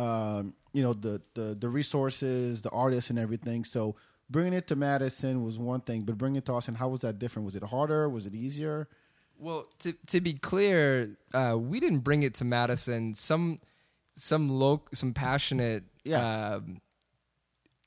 [0.00, 3.64] um, you know, the the the resources, the artists, and everything.
[3.64, 3.96] So,
[4.30, 7.18] bringing it to Madison was one thing, but bringing it to Austin, how was that
[7.18, 7.46] different?
[7.46, 8.08] Was it harder?
[8.08, 8.88] Was it easier?
[9.42, 13.12] Well, to to be clear, uh, we didn't bring it to Madison.
[13.14, 13.56] Some
[14.14, 16.54] some loc some passionate Yeah.
[16.56, 16.80] um,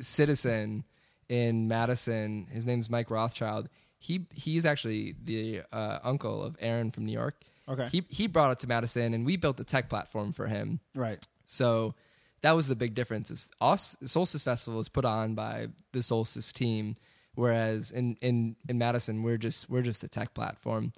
[0.02, 0.84] citizen
[1.30, 2.48] in Madison.
[2.52, 3.70] His name's Mike Rothschild.
[3.98, 7.36] He he's actually the uh, uncle of Aaron from New York.
[7.70, 7.88] Okay.
[7.90, 10.82] He he brought it to Madison, and we built the tech platform for him.
[10.94, 11.26] Right.
[11.46, 11.96] So
[12.42, 13.32] that was the big difference.
[13.32, 16.96] Is us Solstice Festival is put on by the Solstice team,
[17.34, 20.92] whereas in in in Madison we're just we're just a tech platform.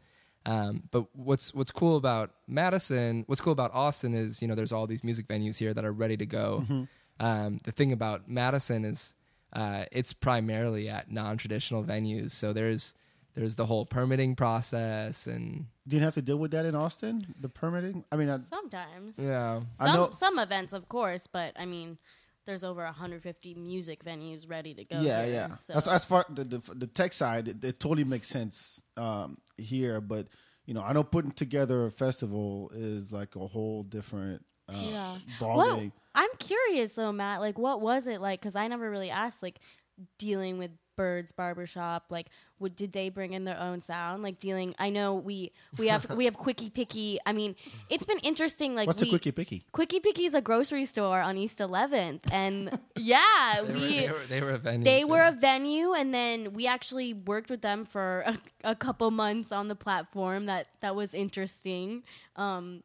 [0.48, 4.72] Um, but what's what's cool about Madison, what's cool about Austin is you know there's
[4.72, 6.66] all these music venues here that are ready to go.
[7.20, 9.14] Um, the thing about Madison is
[9.54, 12.94] uh, it's primarily at non-traditional venues, so there's
[13.36, 17.50] there's the whole permitting process and Didn't have to deal with that in Austin, the
[17.50, 18.04] permitting.
[18.12, 19.20] I mean, I, Sometimes.
[19.20, 21.98] yeah I Some know- some events, of course, but I mean,
[22.46, 25.02] there's over 150 music venues ready to go.
[25.02, 25.56] yeah, here, yeah.
[25.56, 25.74] So.
[25.74, 30.02] As, as far the, the the tech side, it, it totally makes sense um, here.
[30.02, 30.28] But
[30.66, 35.18] you know, I know putting together a festival is like a whole different uh, yeah.
[35.40, 35.94] ball Well, game.
[36.14, 37.40] I'm curious though, Matt.
[37.40, 38.40] Like, what was it like?
[38.42, 39.42] Because I never really asked.
[39.42, 39.60] Like,
[40.20, 42.08] dealing with Birds Barbershop.
[42.10, 44.24] Like, what did they bring in their own sound?
[44.24, 44.76] Like dealing.
[44.78, 47.20] I know we we have we have Quickie Pickie.
[47.26, 47.56] I mean,
[47.90, 48.76] it's been interesting.
[48.76, 49.64] Like, What's we, the quickie pickie?
[49.72, 53.80] Quickie Pickie is a grocery store on East 11th, and yeah, they, we.
[53.80, 54.84] were, they, were, they were a venue.
[54.84, 55.08] they too.
[55.08, 59.52] were a venue and then we actually worked with them for a, a couple months
[59.52, 62.04] on the platform that that was interesting
[62.36, 62.84] um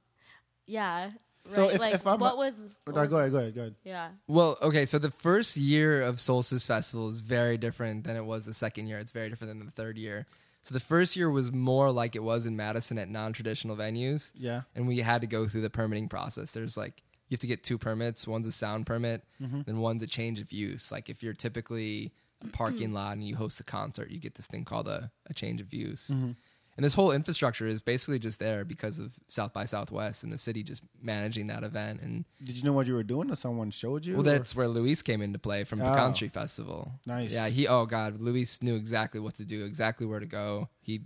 [0.66, 1.10] yeah
[1.48, 3.74] So if- like, if I'm what was, what No, go ahead, go ahead, go ahead.
[3.84, 8.24] yeah Well, okay, so the first year of Solstice Festival is very different than it
[8.24, 8.98] was the second year.
[8.98, 10.26] It's very different than the third year.
[10.62, 14.30] So the first year was more like it was in Madison at non-traditional venues.
[14.36, 14.62] Yeah.
[14.76, 16.52] And we had to go through the permitting process.
[16.52, 18.28] There's like you have to get two permits.
[18.28, 19.62] One's a sound permit, mm-hmm.
[19.62, 20.92] then one's a change of use.
[20.92, 22.12] Like if you're typically
[22.44, 25.34] a parking lot and you host a concert, you get this thing called a, a
[25.34, 26.10] change of use.
[26.10, 26.32] Mm-hmm.
[26.76, 30.38] And this whole infrastructure is basically just there because of South by Southwest and the
[30.38, 33.70] city just managing that event and Did you know what you were doing, or someone
[33.70, 34.14] showed you?
[34.16, 35.94] well, or- that's where Luis came into play from the Oh.
[35.96, 36.92] Country Festival.
[37.04, 37.34] Nice.
[37.34, 37.68] Yeah, he.
[37.68, 40.68] Oh God, Luis knew exactly what to do, exactly where to go.
[40.80, 41.02] He,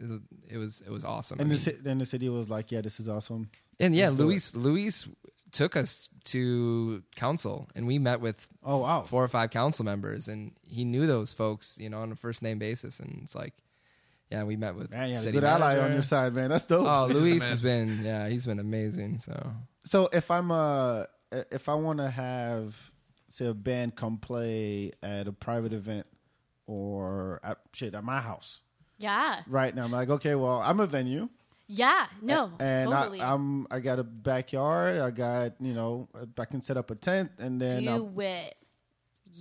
[0.00, 1.38] it was, it was, it was awesome.
[1.38, 3.50] I and mean- the, then the city was like, "Yeah, this is awesome."
[3.80, 5.08] and yeah, Let's Luis, Luis
[5.50, 10.28] took us to council, and we met with Oh wow, four or five council members,
[10.28, 13.54] and he knew those folks, you know, on a first name basis, and it's like,
[14.30, 16.50] yeah, we met with man, you had a city good ally on your side, man.
[16.50, 16.86] That's dope.
[16.88, 19.18] Oh, He's Luis has been, yeah, he's been amazing.
[19.18, 19.52] So
[19.84, 21.04] So if I'm uh
[21.50, 22.92] if I want to have
[23.28, 26.06] say a band come play at a private event
[26.66, 28.62] or at, shit at my house
[28.98, 31.28] yeah right now, I'm like, okay, well, I'm a venue.
[31.66, 34.98] yeah no and totally I, I'm I got a backyard.
[34.98, 38.54] I got you know I can set up a tent and then do I'll- it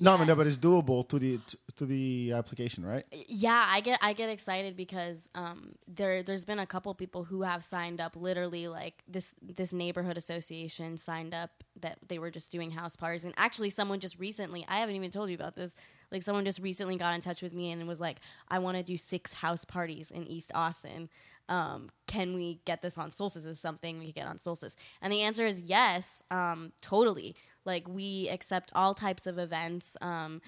[0.01, 1.39] no, I mean, no, but it's doable to the
[1.75, 3.03] to the application, right?
[3.27, 7.41] yeah i get i get excited because um there there's been a couple people who
[7.43, 12.51] have signed up literally like this this neighborhood association signed up that they were just
[12.51, 15.75] doing house parties and actually someone just recently i haven't even told you about this
[16.11, 18.17] like someone just recently got in touch with me and was like
[18.49, 21.09] i want to do six house parties in east austin.
[21.49, 23.45] Um, can we get this on solstice?
[23.45, 24.75] Is something we could get on solstice?
[25.01, 27.37] And the answer is yes um, totally.
[27.63, 30.41] Like we accept all types of events um,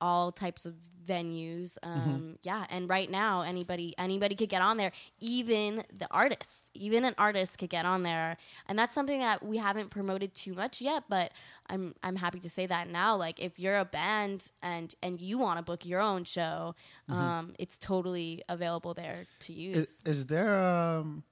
[0.00, 0.74] all types of
[1.06, 6.70] venues um, yeah and right now anybody anybody could get on there even the artists
[6.74, 8.36] even an artist could get on there.
[8.66, 11.32] And that's something that we haven't promoted too much yet but
[11.68, 15.38] i'm i'm happy to say that now like if you're a band and and you
[15.38, 16.74] want to book your own show
[17.08, 19.76] um, it's totally available there to use.
[19.76, 21.24] Is, is there um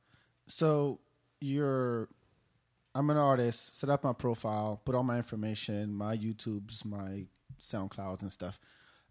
[0.46, 1.00] so
[1.40, 2.09] you're
[2.94, 7.26] I'm an artist, set up my profile, put all my information, my YouTubes, my
[7.61, 8.59] SoundClouds and stuff.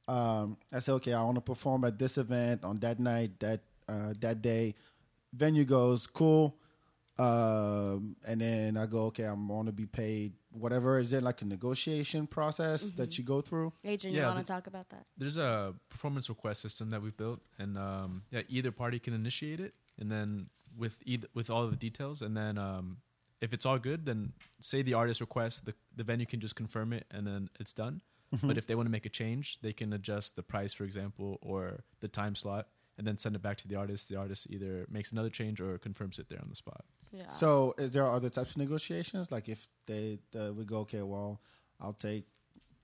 [0.07, 3.61] Um, I say, okay, I want to perform at this event on that night, that
[3.89, 4.75] uh, that day.
[5.33, 6.55] Venue goes, cool.
[7.19, 10.99] um, and then I go, okay, I'm going to be paid whatever.
[10.99, 13.73] Is it like a negotiation process that you go through?
[13.83, 15.05] Adrian, Yeah, you want the- to talk about that?
[15.17, 19.59] There's a performance request system that we've built, and um, yeah, either party can initiate
[19.59, 22.97] it, and then with either with all of the details, and then um,
[23.41, 26.93] if it's all good, then say the artist requests, the the venue can just confirm
[26.93, 28.01] it, and then it's done.
[28.43, 31.37] But if they want to make a change, they can adjust the price, for example,
[31.41, 34.09] or the time slot, and then send it back to the artist.
[34.09, 36.83] The artist either makes another change or confirms it there on the spot.
[37.11, 37.29] Yeah.
[37.29, 39.31] So, is there other types of negotiations?
[39.31, 41.39] Like if they uh, we go, okay, well,
[41.79, 42.25] I'll take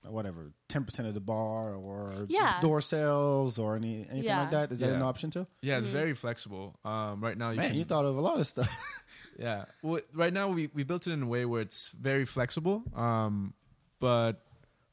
[0.06, 2.60] whatever ten percent of the bar or Yeah.
[2.60, 4.40] door sales or any anything Yeah.
[4.40, 4.72] like that.
[4.72, 5.46] Is that an option too?
[5.62, 6.78] Yeah, it's very flexible.
[6.84, 8.70] Um, right now, you Man, can, you thought of a lot of stuff.
[9.36, 9.64] Yeah.
[9.82, 12.84] Well, right now we, we built it in a way where it's very flexible.
[12.94, 13.52] Um,
[13.98, 14.44] but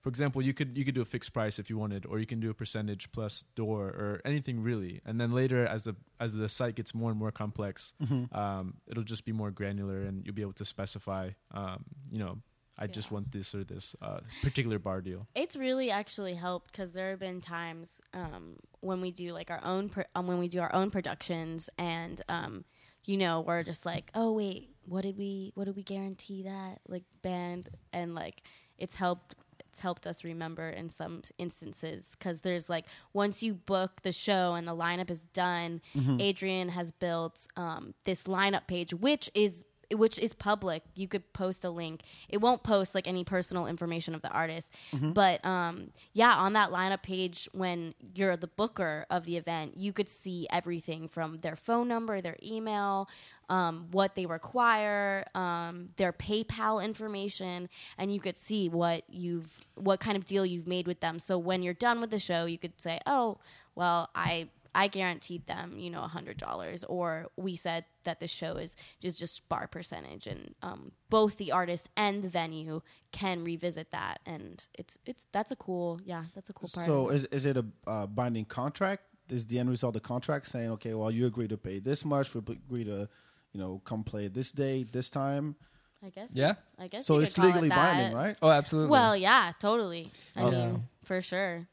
[0.01, 2.25] for example, you could you could do a fixed price if you wanted, or you
[2.25, 4.99] can do a percentage plus door or anything really.
[5.05, 7.93] And then later, as the as the site gets more and more complex,
[8.33, 11.29] um, it'll just be more granular, and you'll be able to specify.
[11.51, 12.39] Um, you know,
[12.79, 15.27] I just want this or this uh, particular bar deal.
[15.35, 19.61] it's really actually helped because there have been times um, when we do like our
[19.63, 22.65] own pro- um, when we do our own productions and um,
[23.05, 26.79] you know we're just like oh wait what did we what did we guarantee that
[26.87, 28.41] like band and like
[28.79, 29.35] it's helped
[29.71, 34.53] it's helped us remember in some instances because there's like once you book the show
[34.53, 35.81] and the lineup is done
[36.19, 39.65] adrian has built um, this lineup page which is
[39.97, 40.83] which is public.
[40.95, 42.01] You could post a link.
[42.29, 44.71] It won't post like any personal information of the artist,
[45.13, 49.93] but um, yeah, on that lineup page, when you're the booker of the event, you
[49.93, 53.09] could see everything from their phone number, their email,
[53.49, 59.99] um, what they require, um, their PayPal information, and you could see what you've what
[59.99, 61.19] kind of deal you've made with them.
[61.19, 63.37] So when you're done with the show, you could say, "Oh,
[63.75, 68.27] well, I." I guaranteed them, you know, a hundred dollars, or we said that the
[68.27, 72.81] show is just just bar percentage, and um, both the artist and the venue
[73.11, 76.85] can revisit that, and it's it's that's a cool, yeah, that's a cool part.
[76.85, 77.15] so, of it.
[77.15, 79.03] is is it a uh, binding contract?
[79.29, 82.03] Is the end result of the contract saying, okay, well, you agree to pay this
[82.03, 83.07] much, we agree to,
[83.53, 85.55] you know, come play this day, this time?
[86.03, 86.55] I guess, Yeah.
[86.79, 87.05] I guess.
[87.05, 88.35] So it's could call it legally binding, right?
[88.41, 88.89] Oh, absolutely.
[88.91, 90.11] Well, yeah, totally.
[90.35, 90.51] I Oh.
[90.51, 90.77] mean, Yeah.
[91.03, 91.67] for sure,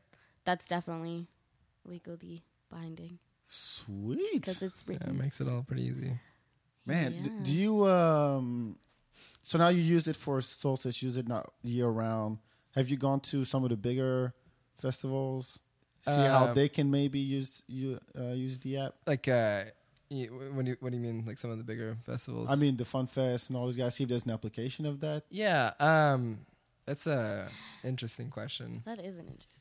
[0.45, 1.27] that's definitely
[1.85, 4.19] legally binding Sweet.
[4.35, 6.13] because it's yeah, it makes it all pretty easy.
[6.85, 8.77] Man, d- do you um
[9.43, 12.39] so now you use it for solstice, use it not year round.
[12.75, 14.35] Have you gone to some of the bigger
[14.77, 15.61] festivals?
[16.01, 18.95] See how Uh, they can maybe use you uh, use the app.
[19.07, 19.65] Like, uh,
[20.53, 21.25] what do you what do you mean?
[21.27, 22.51] Like some of the bigger festivals?
[22.51, 23.95] I mean, the Fun Fest and all those guys.
[23.97, 25.25] See if there's an application of that.
[25.31, 25.73] yeah.
[25.81, 26.47] Um,
[26.87, 27.49] that's a
[27.85, 28.83] interesting question.
[28.87, 29.58] That is an interesting question.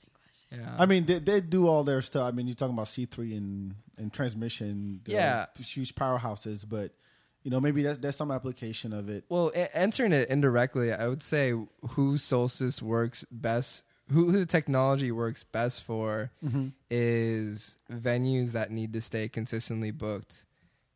[0.52, 0.76] Yeah.
[0.80, 2.28] I mean, they, they do all their stuff.
[2.28, 5.02] I mean, you're talking about C3 and and transmission.
[5.08, 5.48] Yeah.
[5.58, 6.92] huge powerhouses, but
[7.44, 9.26] you know, maybe that's there's some application of it.
[9.30, 11.54] Well, a- answering it indirectly, I would say
[11.90, 16.32] who Solstice works best, who, who the technology works best for,
[16.90, 20.46] is venues that need to stay consistently booked.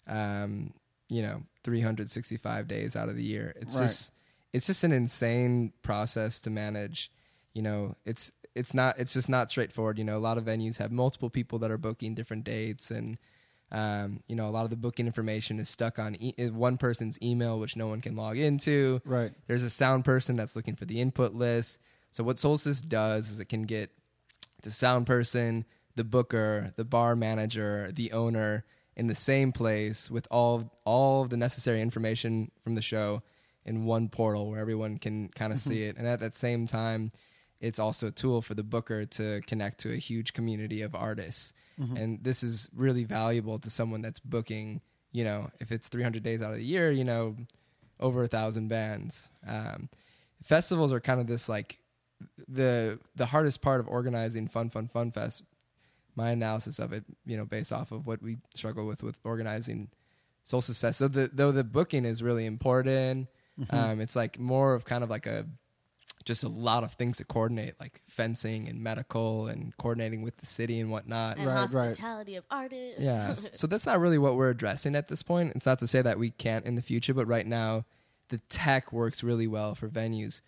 [0.08, 0.74] Um,
[1.10, 3.54] you know, 365 days out of the year.
[3.58, 3.84] It's Right.
[3.84, 4.14] just,
[4.54, 7.12] it's just an insane process to manage.
[7.54, 9.98] You know, it's it's not it's just not straightforward.
[9.98, 13.18] You know, a lot of venues have multiple people that are booking different dates and.
[13.74, 17.18] Um, you know, a lot of the booking information is stuck on e- one person's
[17.22, 19.00] email, which no one can log into.
[19.06, 19.32] Right.
[19.48, 21.80] There's a sound person that's looking for the input list.
[22.10, 23.92] So what Solstice does is it can get
[24.64, 25.64] the sound person,
[25.96, 31.30] the booker, the bar manager, the owner in the same place with all all of
[31.30, 33.24] the necessary information from the show
[33.66, 35.98] in one portal where everyone can kind of see it.
[35.98, 37.12] And at that same time,
[37.62, 41.54] it's also a tool for the booker to connect to a huge community of artists.
[41.98, 46.42] And this is really valuable to someone that's booking, you know, if it's 300 days
[46.42, 47.36] out of the year, you know,
[48.00, 49.32] over a thousand bands.
[49.48, 49.90] Um,
[50.44, 51.80] festivals are kind of this like
[52.48, 55.44] the the hardest part of organizing Fun Fun Fun Fest.
[56.16, 59.90] My analysis of it, you know, based off of what we struggle with with organizing
[60.44, 60.98] Solstice Fest.
[61.00, 63.28] So the, though the booking is really important,
[63.70, 65.46] um, it's like more of kind of like a
[66.22, 70.46] just a lot of things to coordinate, like fencing and medical and coordinating with the
[70.46, 71.38] city and whatnot.
[71.38, 71.88] And Right, right.
[71.88, 73.04] hospitality of artists.
[73.04, 73.34] Yeah.
[73.54, 75.54] so that's not really what we're addressing at this point.
[75.56, 77.86] It's not to say that we can't in the future, but right now
[78.30, 80.42] the tech works really well for venues.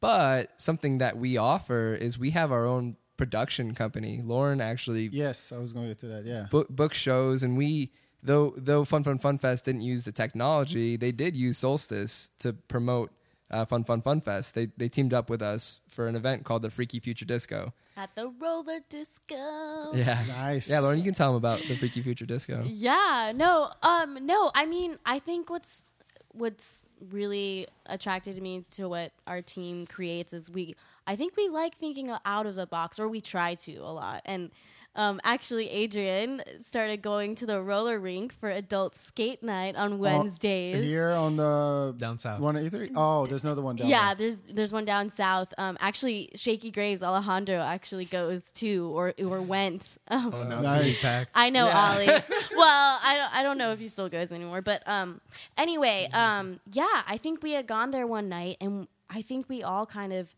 [0.00, 4.20] But something that we offer is we have our own production company.
[4.22, 6.24] Lauren actually Yes, I was going to get to that.
[6.26, 6.46] Yeah.
[6.50, 7.90] book, book shows and we
[8.22, 12.52] though though Fun Fun Fun Fest didn't use the technology, they did use Solstice to
[12.52, 13.10] promote
[13.50, 14.54] uh, Fun Fun Fun Fest.
[14.54, 17.72] They they teamed up with us for an event called the Freaky Future Disco.
[17.96, 19.94] At the roller disco.
[19.94, 20.22] Yeah.
[20.28, 20.68] Nice.
[20.68, 22.62] Yeah, Lauren, you can tell them about the Freaky Future Disco.
[22.66, 24.50] Yeah, no, um, no.
[24.54, 25.86] I mean, I think what's
[26.32, 30.74] what's really attracted me to what our team creates is we
[31.06, 34.22] I think we like thinking out of the box or we try to a lot.
[34.24, 34.50] And
[34.96, 40.82] um, actually, Adrian started going to the roller rink for adult skate night on Wednesdays.
[40.82, 42.40] Here on the Down south.
[42.40, 42.90] one eighty three.
[42.96, 43.88] Oh, there's another one down.
[43.88, 44.26] yeah, there.
[44.28, 45.52] there's there's one down south.
[45.58, 49.98] Um, actually, Shakey Graves Alejandro actually goes to or or went.
[50.08, 51.02] Um, Oh no, it's Nice.
[51.02, 51.30] packed.
[51.34, 51.90] I know Yeah.
[51.92, 52.06] Ollie.
[52.56, 55.20] well, I don't, I don't know if he still goes anymore, but um,
[55.58, 59.62] anyway, um, yeah, I think we had gone there one night, and I think we
[59.62, 60.34] all kind of,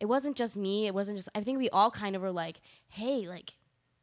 [0.00, 2.60] it wasn't just me, it wasn't just, I think we all kind of were like,
[2.88, 3.50] hey, like,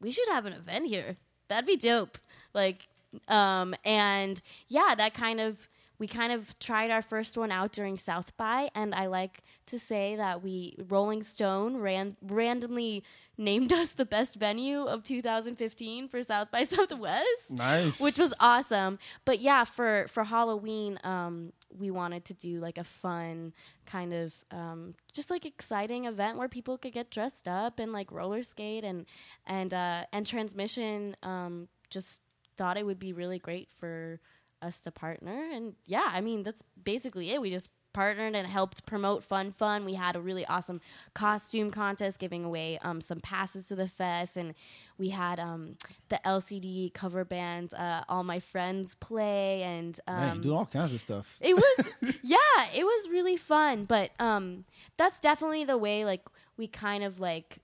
[0.00, 1.16] we should have an event here.
[1.48, 2.18] That'd be dope.
[2.54, 2.88] Like,
[3.28, 5.68] um, and yeah, that kind of.
[5.98, 9.78] We kind of tried our first one out during South by, and I like to
[9.78, 13.02] say that we Rolling Stone ran randomly
[13.38, 18.00] named us the best venue of 2015 for South by Southwest nice.
[18.00, 18.98] which was awesome.
[19.24, 23.52] But yeah, for for Halloween, um, we wanted to do like a fun
[23.84, 28.10] kind of um, just like exciting event where people could get dressed up and like
[28.10, 29.06] roller skate and
[29.46, 31.16] and uh, and transmission.
[31.22, 32.22] Um, just
[32.56, 34.18] thought it would be really great for
[34.62, 35.48] us to partner.
[35.52, 37.40] And yeah, I mean that's basically it.
[37.40, 39.86] We just partnered and helped promote Fun Fun.
[39.86, 40.82] We had a really awesome
[41.14, 44.52] costume contest giving away um, some passes to the fest, and
[44.98, 45.78] we had um,
[46.10, 50.66] the LCD cover band uh, All My Friends play, and Man, um, you doing all
[50.66, 51.38] kinds of stuff.
[51.40, 53.86] it was yeah, it was really fun.
[53.86, 54.66] But um,
[54.98, 56.28] that's definitely the way like
[56.58, 57.60] we kind of like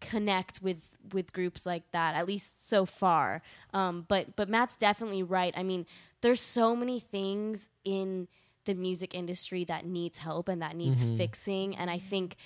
[0.00, 3.40] connect with with groups like that at least so far
[3.72, 5.86] um but but matt's definitely right i mean
[6.20, 8.28] there's so many things in
[8.66, 11.16] the music industry that needs help and that needs mm-hmm.
[11.16, 11.76] fixing.
[11.76, 12.36] And i think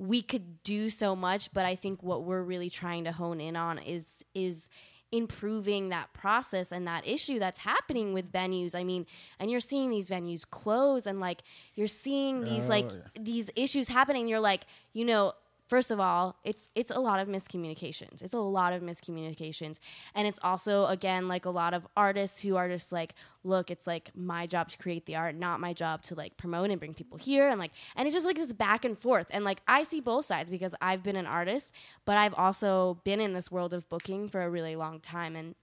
[0.00, 3.56] we could do so much but i think what we're really trying to hone in
[3.56, 4.68] on is is
[5.10, 8.74] improving that process and that issue that's happening with venues.
[8.74, 9.06] I mean
[9.40, 11.42] and you're seeing these venues close and like
[11.74, 13.22] you're seeing these Oh, like yeah.
[13.22, 15.32] these issues happening you're like you know
[15.68, 18.22] first of all it's it's a lot of miscommunications.
[18.22, 19.78] It's a lot of miscommunications.
[20.14, 23.14] And it's also again like a lot of artists who are just like
[23.44, 26.70] look it's like my job to create the art not my job to like promote
[26.70, 27.48] and bring people here.
[27.48, 29.28] And like and it's just like this back and forth.
[29.30, 31.72] And like i see both sides because i've been an artist
[32.04, 35.36] but i've also been in this world of booking for a really long time.
[35.36, 35.54] And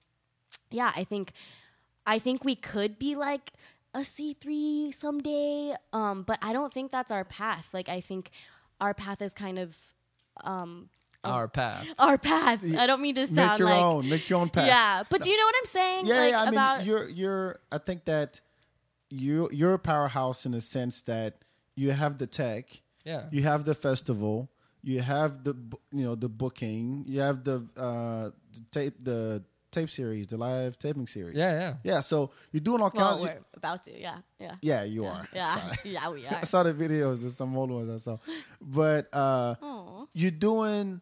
[0.72, 1.32] yeah i think
[2.06, 3.52] i think we could be like
[3.94, 7.74] a c3 someday um but i don't think that's our path.
[7.74, 8.30] Like i think
[8.80, 9.95] our path is kind of
[10.44, 11.88] Our path.
[12.00, 14.10] our path i don't mean to sound Make your like own.
[14.10, 14.68] Make your own path.
[14.68, 17.10] yeah but do you know what i'm saying Yeah, like yeah, I about mean, you're
[17.10, 17.60] you're.
[17.72, 18.42] I think that
[19.10, 21.38] you you're a powerhouse in the sense that
[21.76, 23.24] you have the tech, Yeah.
[23.32, 24.50] you have the festival,
[24.84, 25.56] you have the
[25.92, 29.44] you know the booking, you have the uh, the tape the
[29.76, 31.36] tape series, the live taping series.
[31.36, 31.74] Yeah, yeah.
[31.84, 32.00] yeah.
[32.02, 33.22] So you're doing all well kinds.
[33.22, 35.28] we're about to yeah yeah yeah, you are.
[35.34, 35.76] yeah Sorry.
[35.96, 38.18] yeah we are I saw the videos of some old ones I saw,
[38.62, 40.06] but uh, Aw.
[40.14, 41.02] you're doing,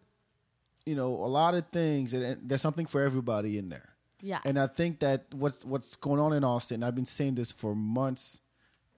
[0.86, 3.90] you know, a lot of things, and- and there's something for everybody in there.
[4.22, 7.52] yeah And I think that what's what's going on in Austin, I've been saying this
[7.52, 8.42] for months,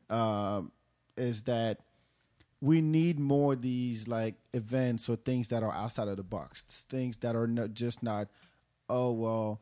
[0.10, 0.72] um,
[1.18, 1.80] is that
[2.62, 6.64] we need more of these like events or things that are outside of the box,
[6.90, 8.28] things that are not, just not,
[8.90, 9.62] oh well,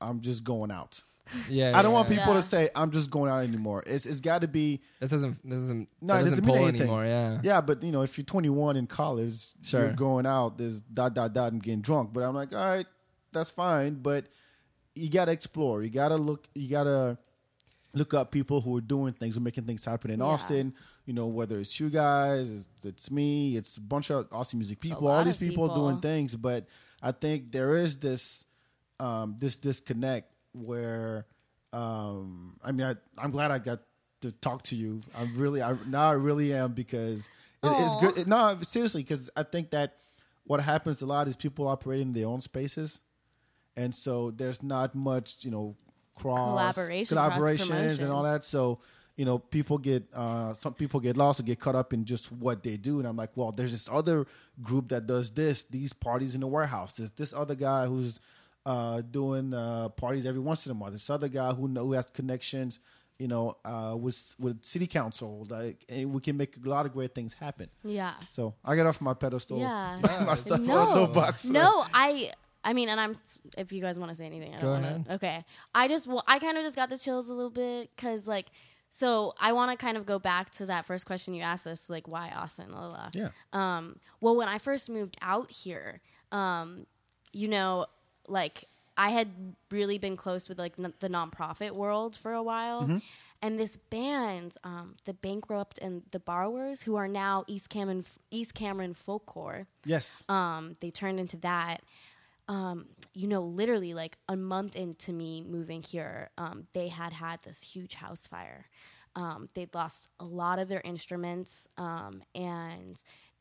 [0.00, 1.02] I'm just going out.
[1.48, 1.78] Yeah.
[1.78, 1.96] I don't yeah.
[1.96, 2.34] want people Yeah.
[2.34, 3.84] to say I'm just going out anymore.
[3.86, 6.58] It's it's got to be That doesn't that doesn't no, that it doesn't doesn't mean
[6.68, 6.80] anything.
[6.82, 7.04] anymore.
[7.04, 7.40] Yeah.
[7.42, 9.84] Yeah, but you know, if you're 21 in college, Sure.
[9.84, 12.12] you're going out, there's dot dot dot and getting drunk.
[12.12, 12.86] But I'm like, all right,
[13.32, 14.26] that's fine, but
[14.96, 15.82] you gotta explore.
[15.84, 16.48] You gotta look.
[16.54, 17.16] You gotta
[17.92, 20.26] look up people who are doing things, who are making things happen in Yeah.
[20.26, 20.74] Austin.
[21.06, 24.78] You know, whether it's you guys, it's, it's me, it's a bunch of Austin music
[24.80, 25.88] people, all these people, people.
[25.88, 26.34] doing things.
[26.36, 26.66] But
[27.02, 28.44] I think there is this
[29.00, 31.26] um, this disconnect where
[31.72, 33.80] um, I mean, I, I'm glad I got
[34.22, 35.00] to talk to you.
[35.16, 37.30] I'm really, I now I really am because
[37.62, 38.18] it, it's good.
[38.18, 39.96] It, no, seriously, because I think that
[40.44, 43.00] what happens a lot is people operate in their own spaces,
[43.76, 45.76] and so there's not much, you know,
[46.16, 48.42] cross Collaboration, collaborations, and all that.
[48.42, 48.80] So
[49.16, 52.32] you know, people get uh, some people get lost or get caught up in just
[52.32, 54.26] what they do, and I'm like, well, there's this other
[54.60, 56.96] group that does this, these parties in the warehouse.
[56.96, 58.18] There's this other guy who's
[58.66, 60.90] uh, doing uh, parties every once in a while.
[60.90, 62.80] This other guy who know who has connections,
[63.18, 65.46] you know, uh, with with city council.
[65.48, 67.68] Like, and we can make a lot of great things happen.
[67.84, 69.58] yeah So I get off my pedestal.
[69.58, 69.98] Yeah.
[70.26, 70.72] my stuff No.
[70.78, 71.46] on the soapbox.
[71.46, 72.32] No, I.
[72.62, 73.16] I mean, and I'm.
[73.56, 75.04] If you guys want to say anything, I don't Go want ahead.
[75.06, 75.14] to.
[75.14, 75.44] Okay,
[75.74, 76.06] I just.
[76.06, 78.48] Well, I kind of just got the chills a little bit because, like,
[78.90, 81.88] so I want to kind of go back to that first question you asked us,
[81.88, 82.70] like, why Austin?
[82.70, 83.08] La, la, la.
[83.14, 83.28] Yeah.
[83.54, 83.96] Um.
[84.20, 86.02] Well, when I first moved out here,
[86.32, 86.84] um,
[87.32, 87.86] you know,
[88.30, 88.64] like
[88.96, 89.28] I had
[89.70, 93.00] really been close with like n- the nonprofit world for a while,
[93.42, 98.54] and this band, um, the Bankrupt and the Borrowers, who are now East Cameron East
[98.54, 100.24] Cameron Folkcore, Yes.
[100.28, 101.78] um, they turned into that.
[102.48, 107.42] Um, you know, literally like a month into me moving here, um, they had had
[107.42, 108.66] this huge house fire.
[109.14, 113.00] Um, they'd lost a lot of their instruments, um, and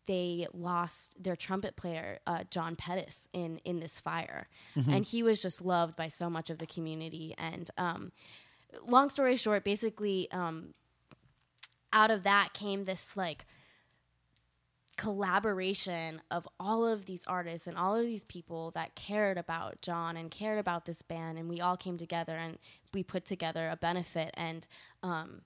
[0.09, 4.47] they lost their trumpet player, uh, John Pettis, in in this fire,
[4.95, 7.35] and he was just loved by so much of the community.
[7.37, 8.11] And um,
[8.87, 10.73] long story short, basically, um,
[11.93, 13.45] out of that came this like
[14.97, 20.17] collaboration of all of these artists and all of these people that cared about John
[20.17, 22.57] and cared about this band, and we all came together and
[22.95, 24.31] we put together a benefit.
[24.33, 24.65] And
[25.03, 25.41] um,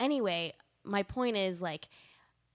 [0.00, 0.54] anyway,
[0.84, 1.88] my point is like,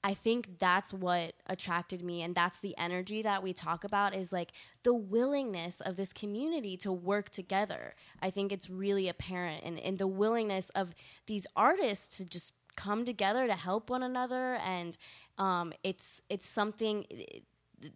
[0.04, 4.32] I think that's what attracted me, and that's the energy that we talk about is
[4.34, 4.52] like
[4.84, 7.93] the willingness of this community to work together.
[8.22, 10.95] I think it's really apparent, and, and the willingness of
[11.28, 14.97] these artists to just come together to help one another, and
[15.38, 17.06] um, it's it's something.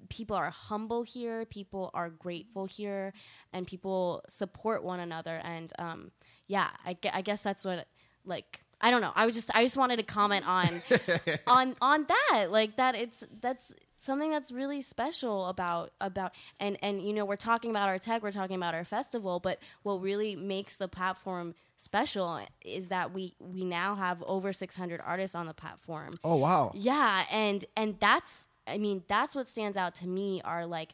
[0.09, 3.13] people are humble here, people are grateful here,
[3.53, 5.39] and people support one another.
[5.43, 6.11] And um,
[6.47, 7.87] yeah, I, I guess that's what
[8.25, 9.11] like I don't know.
[9.15, 10.67] I was just I just wanted to comment on
[11.47, 17.01] on on that like that it's that's something that's really special about about and and
[17.01, 20.35] you know we're talking about our tech we're talking about our festival but what really
[20.35, 25.55] makes the platform special is that we we now have over 600 artists on the
[25.55, 26.71] platform oh wow.
[26.75, 30.93] yeah, and and that's I mean that's what stands out to me are like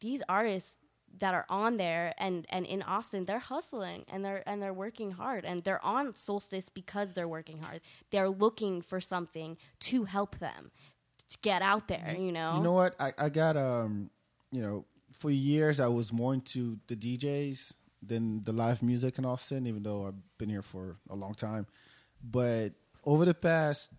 [0.00, 0.76] these artists
[1.18, 5.12] that are on there and and in Austin they're hustling and they're and they're working
[5.12, 7.80] hard and they're on Solstice because they're working hard.
[8.10, 10.70] They're looking for something to help them
[11.28, 12.56] to get out there, you know.
[12.56, 12.94] You know what?
[13.00, 14.10] I, I got um,
[14.50, 19.24] you know, for years I was more into the DJs than the live music in
[19.24, 21.66] Austin, even though I've been here for a long time.
[22.22, 22.70] But
[23.04, 23.92] over the past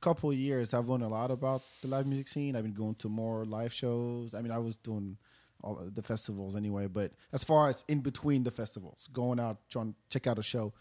[0.00, 2.56] couple of years, I've learned a lot about the live music scene.
[2.56, 4.34] I've been going to more live shows.
[4.34, 5.16] I mean, I was doing
[5.62, 9.92] all the festivals anyway, but as far as in between the festivals, going out trying
[9.92, 10.72] to check out a show,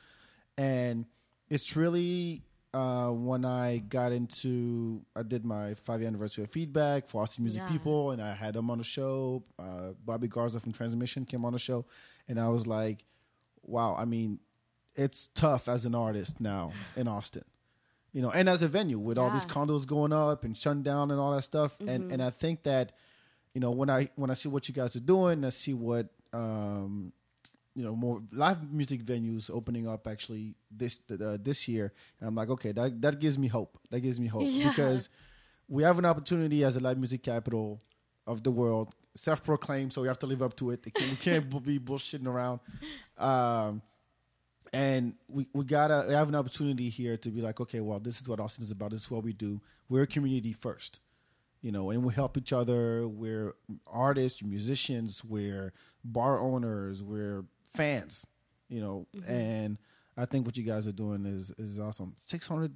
[0.58, 1.06] and
[1.50, 2.42] it's really
[2.74, 7.44] uh, when I got into, I did my five year anniversary of feedback for Austin
[7.44, 7.72] Music Yeah.
[7.72, 9.44] People, and I had them on the show.
[9.60, 11.86] Uh, Bobby Garza from Transmission came on the show,
[12.28, 13.04] and I was like,
[13.64, 14.40] wow, I mean,
[14.96, 17.44] it's tough as an artist now in Austin,
[18.14, 21.12] you know, and as a venue with all these condos going up and shutting down
[21.12, 22.94] and all that stuff, and and I think that,
[23.54, 26.08] you know, when I when I see what you guys are doing, I see what.
[26.34, 27.14] Um,
[27.74, 31.94] you know more live music venues opening up actually this uh, this year.
[32.20, 33.80] And i'm like okay that that gives me hope.
[33.90, 34.70] That gives me hope Yeah.
[34.70, 35.08] because
[35.70, 37.82] we have an opportunity as a live music capital
[38.28, 40.84] of the world self-proclaimed so we have to live up to it.
[40.86, 42.60] We can't, we can't be bullshitting around.
[43.18, 43.82] Um
[44.74, 48.20] and we, we gotta we have an opportunity here to be like okay well this
[48.20, 48.92] is what austin is about.
[48.92, 49.62] This is what we do.
[49.88, 51.00] We're a community first
[51.62, 53.08] you know, and we help each other.
[53.08, 53.54] We're
[53.88, 58.26] artists, musicians, we're bar owners, we're fans,
[58.70, 59.78] you know, and
[60.18, 62.16] I think what you guys are doing is is awesome.
[62.20, 62.76] Six hundred.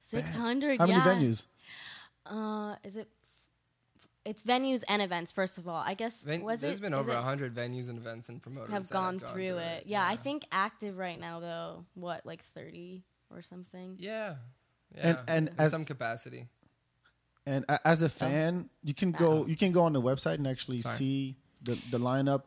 [0.00, 1.04] 600 How many yeah.
[1.04, 1.46] venues?
[2.26, 3.08] Uh is it
[4.24, 5.82] it's venues and events first of all.
[5.86, 8.70] I guess Ven- was there's it been over a hundred venues and events and promoters
[8.72, 9.84] have that gone through it.
[9.86, 13.96] Yeah, I think active right now though, what like 30 or something.
[13.98, 14.34] Yeah,
[14.96, 16.48] yeah, And- and in as- some capacity.
[17.46, 20.46] And a- as a fan, you can go you can go on the website and
[20.46, 20.94] actually Sorry.
[20.96, 22.42] see the the lineup.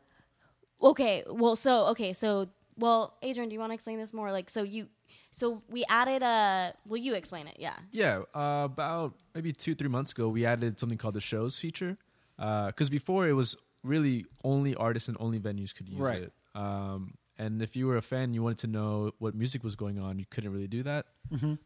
[0.82, 4.32] Okay, well, so okay, so well, Adrian, do you want to explain this more?
[4.32, 4.88] Like, so you,
[5.32, 6.74] so we added a.
[6.88, 7.56] Will you explain it?
[7.60, 7.74] Yeah.
[7.91, 11.98] Yeah, uh, about maybe two, three months ago, we added something called the shows feature.
[12.38, 16.24] Because before it was really only artists and only venues could use Right.
[16.24, 16.34] it.
[16.54, 19.99] Um, and if you were a fan, you wanted to know what music was going
[19.99, 21.05] on, you couldn't really do that.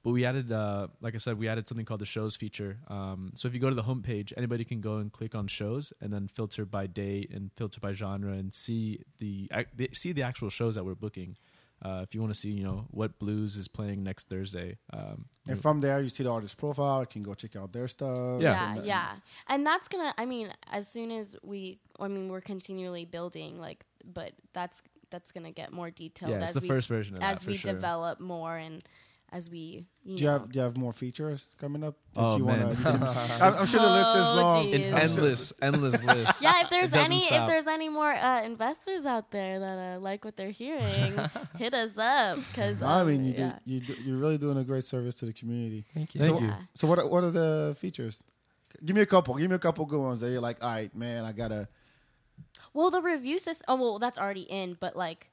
[0.03, 2.77] But we added, uh, like I said, we added something called the shows feature.
[2.87, 5.93] Um, so if you go to the homepage, anybody can go and click on shows
[6.01, 9.49] and then filter by date and filter by genre and see the
[9.93, 11.35] see the actual shows that we're booking.
[11.81, 15.25] Uh, if you want to see, you know, what blues is playing next Thursday, um,
[15.45, 16.99] you And from there, you see the artist profile.
[17.01, 18.41] You can go check out their stuff.
[18.41, 18.51] Yeah.
[18.51, 19.09] yeah and, yeah
[19.47, 23.85] and that's gonna i mean as soon as we i mean we're continually building like
[24.03, 27.23] but that's that's gonna get more detailed yeah, it's as the we first version of
[27.23, 27.73] as for we sure.
[27.73, 28.83] develop more and
[29.31, 31.95] as we you Do you know have do you have more features coming up?
[32.15, 33.03] that Oh, you wanna- man.
[33.43, 34.63] I'm, I'm sure the list is long.
[34.65, 34.75] geez.
[34.75, 36.41] An endless, endless list.
[36.41, 39.97] yeah, if there's It doesn't any if there's any more uh, investors out there that
[39.97, 41.13] uh, like what they're hearing,
[41.59, 43.59] hit us up because I mean, you yeah.
[43.67, 45.85] do, you do, you're really doing a great service to the community.
[45.93, 46.21] Thank you.
[46.21, 46.53] So, Thank you.
[46.73, 48.23] So what are, what are the features?
[48.83, 49.35] Give me a couple.
[49.35, 51.67] Give me a couple good ones that you're like, all right, man, I gotta.
[52.73, 53.65] Well, the review system.
[53.67, 55.29] Oh, well, that's already in, but like,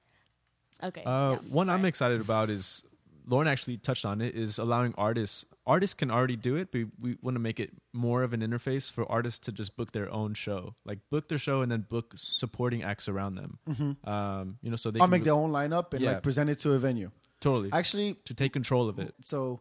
[0.82, 1.02] okay.
[1.04, 2.84] Uh, yeah, one I'm excited about is
[3.28, 5.44] Lauren actually touched on it is allowing artists.
[5.66, 8.90] Artists can already do it, but we want to make it more of an interface
[8.90, 12.14] for artists to just book their own show, like book their show and then book
[12.16, 13.58] supporting acts around them.
[14.04, 16.12] Um, you know, so they I'll can make re- their own lineup and Yeah.
[16.12, 17.10] like present it to a venue.
[17.40, 19.14] totally Actually, to take control of it.
[19.22, 19.60] so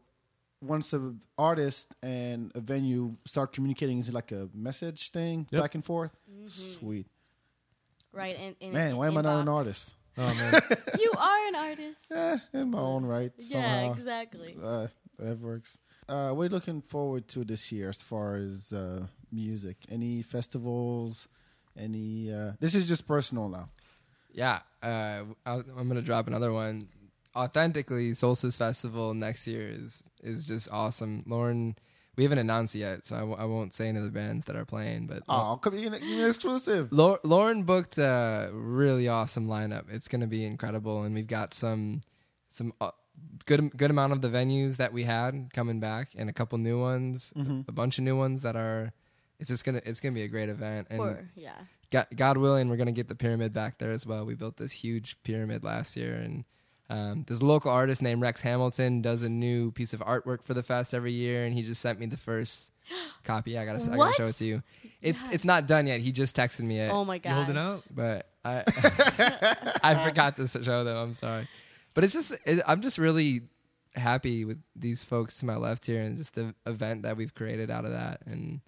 [0.61, 5.61] once the artist and a venue start communicating, is it like a message thing Yep.
[5.61, 6.15] back and forth?
[6.45, 7.07] Sweet.
[8.15, 8.35] Right.
[8.39, 9.95] In, in Man, why am I not an artist?
[10.17, 10.61] Oh man,
[10.99, 12.05] You are an artist.
[12.09, 13.31] Eh, in my own right.
[13.37, 14.55] Yeah, exactly.
[14.61, 14.87] Uh,
[15.19, 15.79] that works.
[16.07, 19.75] Uh, we're looking forward to this year as far as uh, music.
[19.91, 21.27] Any festivals?
[21.77, 22.31] Any?
[22.31, 23.69] Uh, this is just personal now.
[24.31, 26.87] Yeah, uh, I'll, I'm gonna drop another one.
[27.35, 31.23] Authentically, Solstice Festival next year is is just awesome.
[31.25, 31.75] Lauren,
[32.17, 34.55] we haven't announced yet, so I, w- I won't say any of the bands that
[34.55, 35.07] are playing.
[35.07, 36.91] But Oh, come give me give me an exclusive.
[36.91, 39.85] Lau- Lauren booked a really awesome lineup.
[39.91, 42.01] It's going to be incredible, and we've got some
[42.47, 42.91] some uh,
[43.45, 46.79] good good amount of the venues that we had coming back, and a couple new
[46.79, 47.33] ones,
[47.67, 48.93] a bunch of new ones that are.
[49.39, 51.55] It's just gonna it's gonna be a great event, and For yeah.
[51.91, 54.25] God, God willing, we're gonna get the pyramid back there as well.
[54.25, 56.45] We built this huge pyramid last year, and
[56.89, 60.53] um, there's a local artist named Rex Hamilton does a new piece of artwork for
[60.53, 62.71] the fest every year, and he just sent me the first
[63.23, 63.57] copy.
[63.57, 64.15] I gotta I gotta What?
[64.15, 64.63] show it to you.
[65.01, 65.29] It's Yeah.
[65.33, 65.99] it's not done yet.
[66.01, 67.33] He just texted me it Oh my you god.
[67.45, 67.83] holding out?
[67.91, 68.63] but I
[69.83, 70.95] I forgot to show them.
[70.97, 71.47] I'm sorry,
[71.93, 73.41] but it's just it, I'm just really
[73.95, 77.71] happy with these folks to my left here and just the event that we've created
[77.71, 78.59] out of that and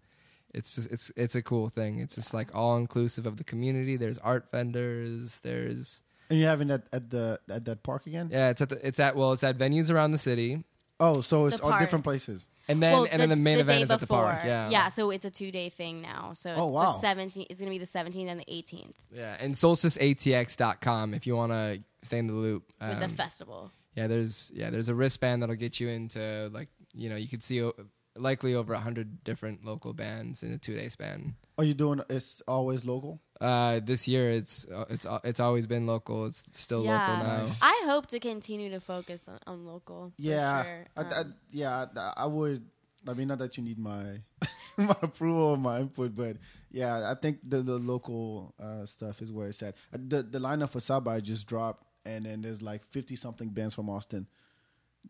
[0.53, 1.99] it's just it's it's a cool thing.
[1.99, 3.95] It's just like all inclusive of the community.
[3.97, 5.41] There's art vendors.
[5.41, 8.29] There's And you're having that at the at that park again?
[8.31, 8.49] yeah.
[8.49, 10.63] It's at the it's at well it's at venues around the city
[10.99, 11.81] Oh, so it's The all park.
[11.83, 12.47] different places.
[12.67, 14.37] and then Well, and then the main event day is at the park.
[14.37, 14.49] before.
[14.49, 16.31] Yeah Yeah, so it's a two day thing now.
[16.33, 16.97] So it's Oh, wow.
[16.99, 17.45] the 17th.
[17.51, 21.51] It's going to be the 17th and the 18th yeah and solsticeatx.com if you want
[21.51, 22.63] to stay in the loop.
[22.81, 23.71] with the Um, festival.
[23.95, 27.43] Yeah, there's yeah, there's a wristband that'll get you into like you know you could
[27.43, 27.73] see o-
[28.15, 31.35] likely over a hundred different local bands in a two day span.
[31.57, 32.01] Are you doing?
[32.09, 33.19] It's always local.
[33.39, 36.25] Uh, this year it's uh, it's it's always been local.
[36.25, 36.99] It's still yeah.
[36.99, 37.45] local now.
[37.61, 40.13] I hope to continue to focus on, on local.
[40.15, 40.85] for Yeah, sure.
[40.95, 42.63] I, I, Um, yeah, I, I would.
[43.07, 44.21] I mean, not that you need my
[44.77, 46.37] my approval or my input, but
[46.71, 49.75] yeah, I think the, the local uh, stuff is where it's at.
[49.93, 53.49] Uh, The the lineup for South by just dropped, and then there's like fifty something
[53.49, 54.27] bands from Austin.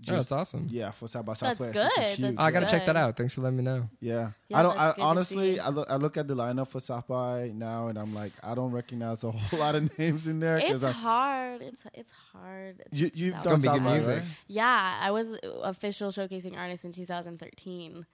[0.10, 0.68] Oh, that's awesome.
[0.70, 1.60] Yeah, for South by Southwest.
[1.60, 1.92] That's good.
[2.04, 2.36] That's huge.
[2.38, 3.16] Oh, I gotta check that out.
[3.18, 3.90] Thanks for letting me know.
[4.00, 4.32] Yeah.
[4.50, 4.78] Yeah, I don't.
[4.78, 5.60] I, that's good to honestly, see.
[5.60, 5.90] I look.
[5.90, 9.24] I look at the lineup for South by now, and I'm like, I don't recognize
[9.24, 10.58] a whole lot of names in there.
[10.58, 11.62] it's I, hard.
[11.62, 12.84] It's it's hard.
[12.92, 14.16] you, you've South done South by, music.
[14.18, 14.24] right?
[14.48, 18.06] Yeah, I was official showcasing artist in 2013,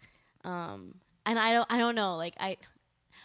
[0.45, 2.57] um, and I don't I don't know like I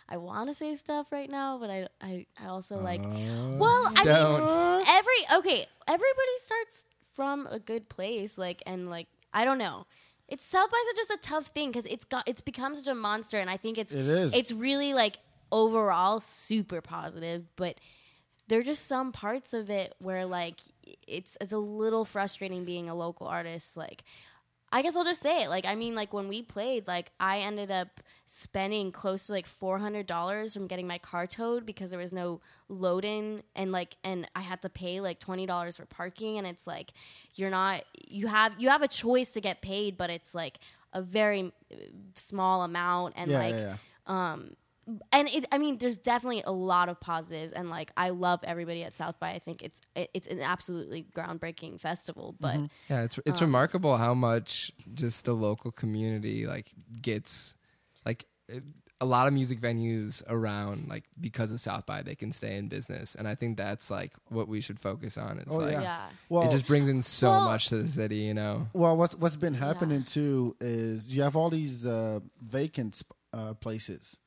[0.09, 3.92] I want to say stuff right now, but I I, I also like Uh, well
[3.96, 4.40] I Don't.
[4.40, 6.84] mean every okay everybody starts
[7.19, 9.87] from a good place like and like I don't know.
[10.29, 12.95] It's South by is just a tough thing because it's got it's become such a
[12.95, 14.33] monster, and I think it's It is.
[14.33, 15.16] it's really like
[15.51, 17.75] overall super positive, but
[18.47, 20.61] there are just some parts of it where like
[21.09, 24.05] it's it's a little frustrating being a local artist like
[24.71, 25.49] I guess I'll just say it.
[25.49, 29.47] Like, I mean, like when we played, like I ended up spending close to like
[29.47, 33.73] four hundred dollars from getting my car towed because there was no load in, and
[33.73, 36.93] like, and I had to pay like twenty dollars for parking, and it's like
[37.35, 40.59] you're not you have you have a choice to get paid, but it's like
[40.93, 41.77] a very uh,
[42.14, 44.37] small amount, and Yeah, like yeah, yeah.
[45.12, 48.84] And it, I mean, there's definitely a lot of positives, and like I love everybody
[48.84, 49.30] at South by.
[49.30, 52.66] I think it's it, it's an absolutely groundbreaking festival, but Mm-hmm.
[52.89, 56.70] Yeah, it's Um, it's remarkable how much just the local community like
[57.03, 57.55] gets
[58.07, 58.24] like
[59.01, 62.68] a lot of music venues around like because of South by they can stay in
[62.68, 65.39] business, and I think that's like what we should focus on.
[65.39, 65.82] It's Oh, like yeah.
[65.82, 66.07] yeah.
[66.28, 68.68] Well, it just brings in so Well- much to the city, you know.
[68.72, 73.03] Well, what's what's been happening too is you have all these uh, vacant
[73.34, 74.18] uh, places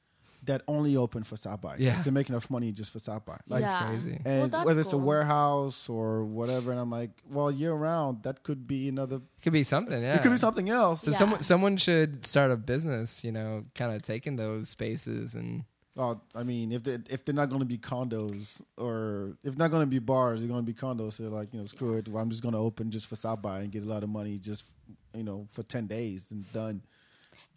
[0.43, 1.75] that only open for South by.
[1.77, 2.01] Yeah.
[2.01, 3.37] They make enough money just for South by.
[3.47, 3.87] Like, yeah.
[3.87, 4.19] crazy.
[4.25, 8.23] and Well, that's whether it's a warehouse or whatever, and I'm like, well, year round,
[8.23, 9.17] that could be another.
[9.17, 10.01] It could be something.
[10.01, 11.01] Yeah, It could be something else.
[11.03, 11.17] So Yeah.
[11.17, 15.63] someone someone should start a business, you know, kind of taking those spaces and
[15.97, 19.71] Oh, I mean, if they if they're not going to be condos or if not
[19.71, 21.13] going to be bars, they're going to be condos.
[21.13, 22.07] So they're like, you know, screw it.
[22.07, 24.09] Well, I'm just going to open just for South by and get a lot of
[24.09, 24.71] money just
[25.13, 26.81] you know for ten days and done.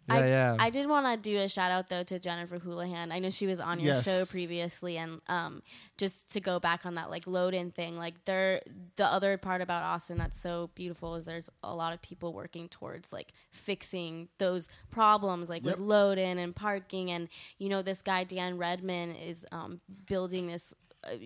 [0.07, 0.55] Yeah, I, yeah.
[0.59, 3.11] I did want to do a shout out though to Jennifer Houlihan.
[3.11, 4.05] I know she was on your Yes.
[4.05, 5.61] show previously, and um,
[5.97, 8.61] just to go back on that like load in thing, like there,
[8.97, 12.69] the other part about Austin that's so beautiful is there's a lot of people working
[12.69, 15.77] towards like fixing those problems, like Yep.
[15.77, 17.27] with load in and parking, and
[17.57, 20.73] you know this guy Dan Redman is um, building this.
[21.03, 21.17] Uh,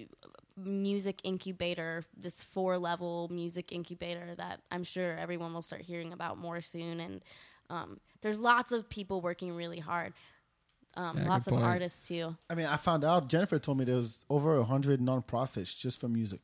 [0.57, 6.37] music incubator, this four level music incubator that I'm sure everyone will start hearing about
[6.37, 6.99] more soon.
[6.99, 7.21] And
[7.69, 10.13] um, there's lots of people working really hard.
[10.95, 11.65] Um, Yeah, lots of point.
[11.65, 12.35] artists too.
[12.49, 15.99] I mean, I found out Jennifer told me there was over a hundred nonprofits just
[16.01, 16.41] for music.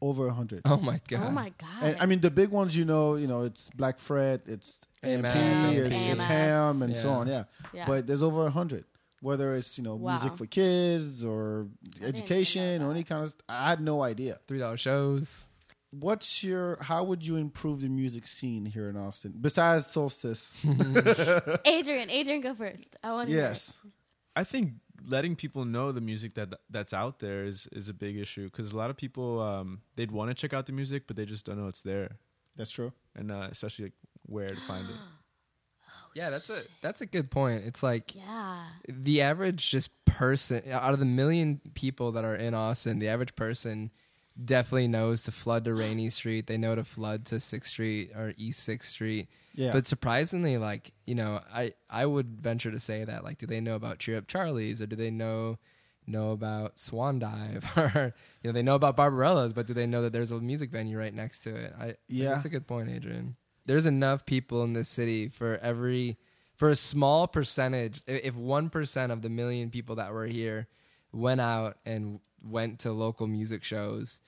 [0.00, 0.62] Over a hundred.
[0.64, 1.24] Oh my god.
[1.26, 1.82] Oh my god!
[1.82, 5.24] And I mean, the big ones, you know, you know, it's Black Fret, it's AMP,
[5.26, 7.26] it's, it's HAAM, and so on.
[7.26, 7.44] Yeah.
[7.74, 7.84] Yeah.
[7.86, 8.84] But there's over a hundred.
[9.20, 10.12] Whether it's you know Wow.
[10.12, 14.36] music for kids or even education or any kind of, I had no idea.
[14.46, 15.47] Three dollar shows.
[15.90, 16.76] What's your?
[16.82, 20.58] How would you improve the music scene here in Austin besides Solstice?
[21.64, 22.96] Adrian, Adrian, go first.
[23.02, 23.34] I want to.
[23.34, 23.80] yes.
[24.36, 24.74] I think
[25.06, 28.72] letting people know the music that that's out there is is a big issue because
[28.72, 31.46] a lot of people um, they'd want to check out the music, but they just
[31.46, 32.16] don't know it's there,
[32.56, 32.92] That's true.
[33.16, 33.94] and uh, especially like,
[34.26, 34.96] where to find it.
[36.14, 37.64] Yeah, that's a that's a good point.
[37.64, 38.64] It's like Yeah.
[38.88, 43.36] the average just person out of the million people that are in Austin, the average
[43.36, 43.92] person
[44.42, 46.46] definitely knows to flood to Rainy Street.
[46.46, 49.28] They know to flood to Sixth Street or East Sixth Street.
[49.54, 49.72] Yeah.
[49.72, 53.60] But surprisingly, like you know, I I would venture to say that like, do they
[53.60, 55.58] know about Cheer Up Charlie's or do they know
[56.06, 60.02] know about Swan Dive or you know they know about Barbarella's, but do they know
[60.02, 61.72] that there's a music venue right next to it?
[61.78, 62.30] I Yeah.
[62.30, 63.36] that's a good point, Adrian.
[63.66, 66.16] There's enough people in this city for every
[66.54, 68.00] for a small percentage.
[68.06, 70.68] If one percent of the million people that were here
[71.12, 74.20] went out and went to local music shows,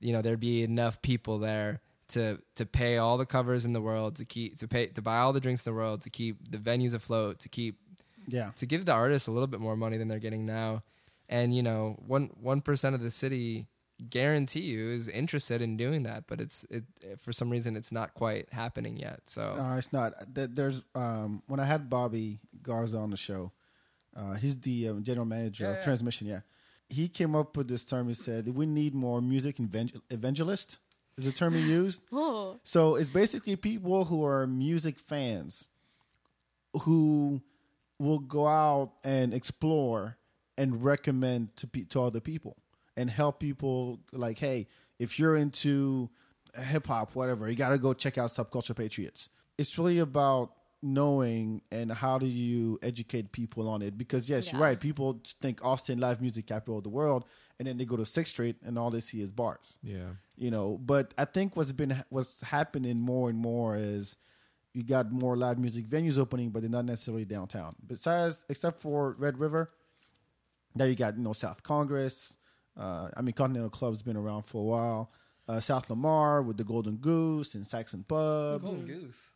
[0.00, 3.80] you know, there'd be enough people there to to pay all the covers in the
[3.82, 6.50] world, to keep to pay to buy all the drinks in the world, to keep
[6.50, 7.78] the venues afloat, to keep
[8.26, 8.50] Yeah.
[8.56, 10.82] to give the artists a little bit more money than they're getting now.
[11.28, 13.66] And you know, one one percent of the city
[14.10, 16.84] guarantee you is interested in doing that, but it's it
[17.18, 19.22] for some reason it's not quite happening yet.
[19.26, 20.12] So No, it's not.
[20.32, 23.52] There's um, when I had Bobby Garza on the show,
[24.16, 25.82] uh, he's the um, general manager Yeah, of yeah.
[25.82, 26.26] Transmission.
[26.28, 26.40] Yeah,
[26.88, 28.08] he came up with this term.
[28.08, 30.78] He said we need more music evangel- evangelist.
[31.16, 32.02] Is the term he used?
[32.12, 32.58] Oh.
[32.62, 35.68] So it's basically people who are music fans
[36.82, 37.42] who
[37.98, 40.16] will go out and explore
[40.56, 42.56] and recommend to pe- to other people
[42.96, 44.66] and help people like, hey,
[44.98, 46.10] if you're into
[46.56, 49.28] hip hop, whatever, you got to go check out Subculture Patriots.
[49.56, 50.52] It's really about
[50.82, 53.98] knowing and how do you educate people on it?
[53.98, 54.78] Because yes you're right.
[54.78, 57.24] People think austin live music capital of the world
[57.58, 59.78] and then they go to sixth street and all they see is bars.
[59.82, 64.16] Yeah, you know but i think what's been what's happening more and more is
[64.72, 67.74] you got more live music venues opening but they're not necessarily downtown.
[67.84, 69.72] Besides except for red river
[70.74, 72.36] now you got you know south congress.
[72.76, 75.10] Uh, i mean continental club's been around for a while.
[75.48, 78.60] Uh, south lamar with the golden goose and saxon pub.
[78.62, 79.32] Golden Goose.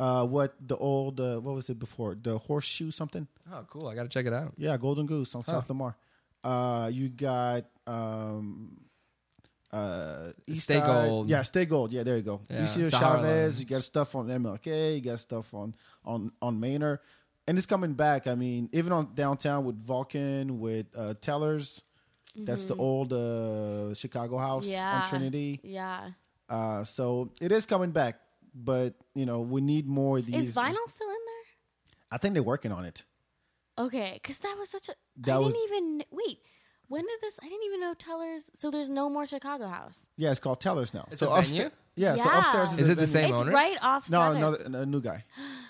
[0.00, 3.86] Uh, what the old uh, what was it before the horseshoe something Oh, cool!
[3.88, 4.52] I got to check it out.
[4.56, 5.94] yeah, Golden Goose on South Lamar.
[6.42, 8.80] Uh, you got um,
[9.72, 10.86] uh, East Stay Side.
[10.86, 11.28] Gold.
[11.28, 11.92] Yeah, Stay Gold.
[11.92, 12.40] Yeah, there you go.
[12.50, 13.54] Yeah, you see Chavez.
[13.56, 13.60] Line.
[13.60, 14.94] You got stuff on MLK.
[14.96, 15.74] You got stuff on
[16.04, 17.00] on on Manor,
[17.46, 18.26] and it's coming back.
[18.26, 21.82] I mean, even on downtown with Vulcan, with uh, Tellers.
[22.36, 24.72] That's the old uh, Chicago house Mm-hmm.
[24.72, 25.00] Yeah.
[25.02, 25.60] on Trinity.
[25.64, 26.10] Yeah.
[26.48, 28.20] Uh, so it is coming back,
[28.54, 30.50] but you know we need more of these.
[30.50, 31.96] Is vinyl still in there?
[32.12, 33.04] I think they're working on it.
[33.78, 34.94] Okay, because that was such a.
[35.18, 36.38] That I was- didn't even wait.
[36.88, 37.38] When did this?
[37.40, 38.50] I didn't even know Tellers.
[38.54, 40.08] So there's no more Chicago House.
[40.16, 41.06] Yeah, it's called Tellers now.
[41.12, 41.70] It's so a venue?
[42.08, 43.06] Upstairs, yeah, So upstairs is, Is a it the venue.
[43.06, 43.54] same it's owners?
[43.54, 44.10] right off.
[44.10, 44.68] No, Seventh.
[44.68, 45.24] no, a new guy.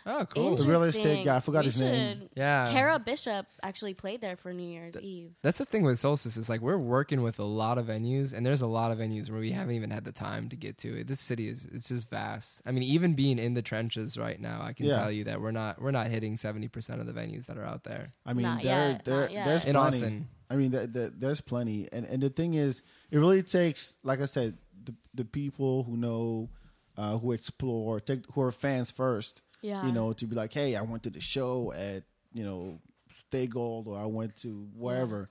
[0.07, 0.57] Oh, cool.
[0.57, 2.21] The real estate guy, I forgot We his name.
[2.21, 2.71] should- Yeah.
[2.73, 5.33] Kara Bishop actually played there for New Year's Eve.
[5.43, 8.45] That's the thing with Solstice is like we're working with a lot of venues, and
[8.47, 10.99] there's a lot of venues where we haven't even had the time to get to
[11.01, 11.07] it.
[11.07, 12.63] This city is it's just vast.
[12.65, 14.97] I mean, even being in the trenches right now, I can Yeah.
[14.97, 17.65] tell you that we're not we're not hitting seventy percent of the venues that are
[17.67, 19.45] out there I mean, Not there, yet, there, not yet.
[19.47, 19.97] there's in plenty.
[19.99, 20.29] Austin.
[20.53, 24.21] I mean, there, there, there's plenty, and and the thing is, it really takes, like
[24.21, 26.51] I said, the the people who know,
[26.97, 29.43] uh, who explore, take, who are fans first.
[29.63, 29.85] Yeah.
[29.85, 33.47] You know, to be like, hey, I went to the show at you know, Stay
[33.47, 35.29] Gold, or I went to wherever,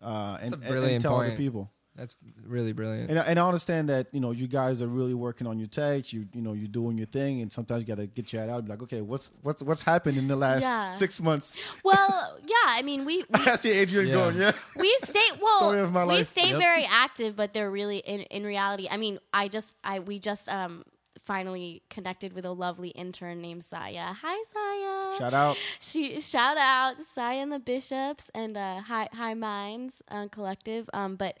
[0.00, 1.38] uh, and, a and- and, brilliant tell other point.
[1.38, 1.72] people.
[1.96, 2.14] That's
[2.46, 3.08] really brilliant.
[3.10, 5.68] And, I- and I understand that you know you guys are really working on your
[5.68, 6.12] tech.
[6.12, 8.50] You you know you're doing your thing, and sometimes you got to get your head
[8.50, 8.56] out.
[8.58, 10.90] And be like, okay, what's what's what's happened in the last Yeah.
[10.92, 11.56] six months?
[11.82, 12.54] Well, yeah.
[12.66, 14.14] I mean, we we, I see Adrian Yeah.
[14.14, 14.52] going, yeah.
[14.78, 15.58] we stay well.
[15.58, 16.28] Story of my we life.
[16.30, 16.58] stay Yep.
[16.58, 18.88] very active, but they're really in in reality.
[18.90, 20.84] I mean, I just I we just um
[21.22, 24.14] finally connected with a lovely intern named Saya.
[24.22, 25.18] Hi, Saya.
[25.18, 25.56] Shout out.
[25.80, 30.88] she shout out to Saya and the Bishops and uh, High High Minds uh, Collective.
[30.92, 31.38] Um, but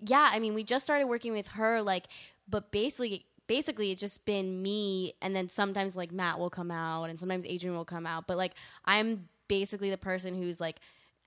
[0.00, 2.06] yeah, I mean, we just started working with her, like,
[2.48, 3.24] but basically.
[3.46, 7.46] Basically, it's just been me, and then sometimes like Matt will come out, and sometimes
[7.46, 8.26] Adrian will come out.
[8.26, 8.52] But like,
[8.84, 10.80] I'm basically the person who's like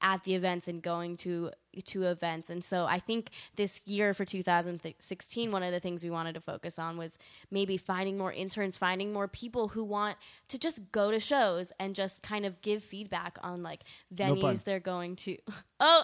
[0.04, 1.50] at the events and going to
[1.86, 2.50] to events.
[2.50, 6.42] And so I think this year for 2016, one of the things we wanted to
[6.42, 7.18] focus on was
[7.50, 10.18] maybe finding more interns, finding more people who want
[10.50, 13.82] to just go to shows and just kind of give feedback on like
[14.16, 14.36] pun.
[14.36, 15.38] venues they're going to.
[15.84, 16.04] Oh,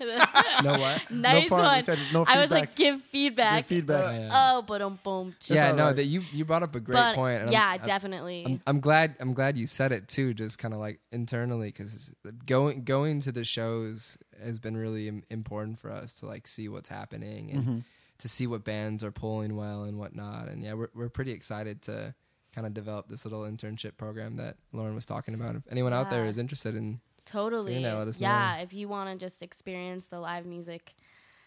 [0.64, 1.10] No what?
[1.10, 1.62] nice pun.
[1.62, 1.82] One.
[1.82, 3.58] said no I was like, give feedback.
[3.58, 4.04] Give feedback.
[4.06, 4.30] Oh, yeah.
[4.32, 5.34] Oh, but um, boom.
[5.48, 5.96] yeah, no, right.
[5.96, 8.44] that you you brought up a great But point, and yeah, I'm- definitely.
[8.46, 12.14] I'm, I'm glad I'm glad you said it too, just kind of like internally, because
[12.46, 16.68] going going to the shows has been really Im- important for us to like see
[16.68, 17.78] what's happening and Mm-hmm.
[18.18, 20.48] to see what bands are pulling well and whatnot.
[20.48, 22.14] And yeah, we're we're pretty excited to
[22.54, 25.54] kind of develop this little internship program that Lauren was talking about.
[25.54, 27.82] If anyone out there is interested in, Totally.
[27.82, 28.62] that, let us yeah, know.
[28.62, 30.94] if you want to just experience the live music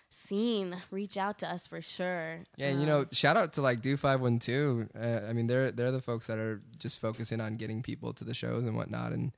[0.09, 2.43] scene, reach out to us for sure.
[2.57, 4.87] yeah, and you Um, know, shout out to like Do Five One Two.
[4.95, 8.23] Uh, I mean, they're they're the folks that are just focusing on getting people to
[8.23, 9.31] the shows and whatnot, and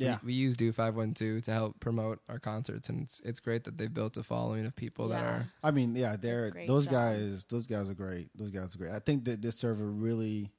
[0.00, 0.18] Yeah.
[0.22, 3.40] we, we use Do Five One Two to help promote our concerts, and it's it's
[3.40, 6.68] great that they've built a following of people that are I mean, yeah, they're Great
[6.68, 6.92] those job.
[6.94, 7.44] guys.
[7.44, 8.28] Those guys are great.
[8.34, 8.92] Those guys are great.
[8.92, 10.50] I think that this serve a really,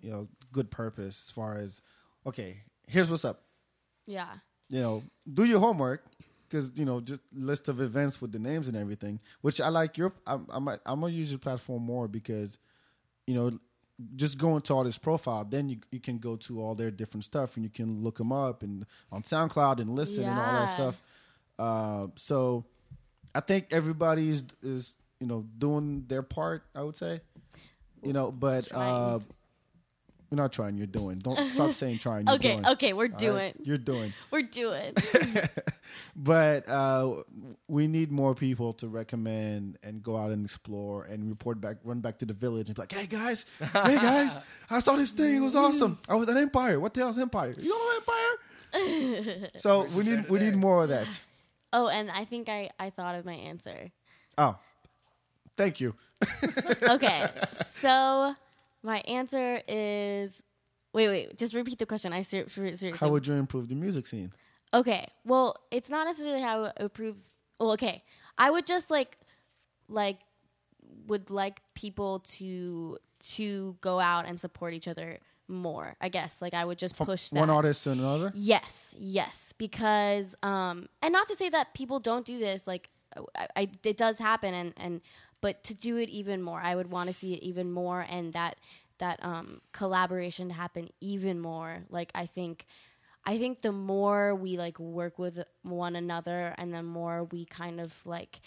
[0.00, 1.82] you know, good purpose as far as,
[2.26, 3.42] okay, here's what's up.
[4.06, 4.28] yeah.
[4.68, 6.04] You know, do your homework
[6.48, 9.18] because you know just list of events with the names and everything.
[9.40, 10.12] Which I like your.
[10.28, 12.58] I'm I'm, I'm gonna use your platform more because,
[13.26, 13.58] you know,
[14.16, 17.24] just going to all this profile, then you you can go to all their different
[17.24, 20.66] stuff and you can look them up and on SoundCloud and listen and all that
[20.66, 21.02] stuff.
[21.58, 22.64] Uh, so
[23.34, 26.64] I think everybody is is you know doing their part.
[26.74, 27.20] I would say,
[28.02, 29.20] you know, but uh,
[30.30, 30.78] You're not trying.
[30.78, 31.18] You're doing.
[31.18, 32.26] Don't stop saying trying.
[32.26, 32.66] You're Okay, doing.
[32.66, 33.34] okay, we're doing.
[33.36, 33.56] right?
[33.62, 34.12] You're doing.
[34.30, 34.94] We're doing.
[36.16, 37.22] But uh,
[37.66, 42.00] we need more people to recommend and go out and explore and report back, run
[42.00, 44.38] back to the village and be like, "Hey guys, hey guys,
[44.70, 45.36] I saw this thing.
[45.36, 45.98] It was awesome.
[46.08, 46.78] I was at Empire.
[46.78, 47.54] What the hell's Empire?
[47.58, 51.24] You know Empire?" so we need we need more of that.
[51.72, 53.90] oh, and I think I I thought of my answer.
[54.38, 54.56] Oh,
[55.56, 55.94] thank you.
[56.88, 58.34] Okay, so
[58.82, 60.42] my answer is.
[60.92, 61.36] Wait, wait.
[61.36, 62.12] Just repeat the question.
[62.12, 62.90] I ser- seriously.
[62.90, 64.32] How would you improve the music scene?
[64.74, 65.06] Okay.
[65.24, 67.20] Well, it's not necessarily how I would approve.
[67.60, 68.02] Well, okay.
[68.36, 69.16] I would just like,
[69.88, 70.18] like,
[71.06, 72.98] would like people to
[73.34, 75.96] to go out and support each other more.
[76.00, 76.40] I guess.
[76.40, 77.38] Like, I would just push that.
[77.38, 78.32] One artist to another.
[78.34, 82.66] Yes, yes, because um, and not to say that people don't do this.
[82.66, 82.90] Like,
[83.36, 85.00] I, I, it does happen, and and
[85.40, 88.32] but to do it even more, I would want to see it even more, and
[88.34, 88.56] that
[88.98, 91.84] that um collaboration to happen even more.
[91.88, 92.66] Like, I think.
[93.22, 97.78] I think the more we like work with one another and the more we kind
[97.78, 98.40] of like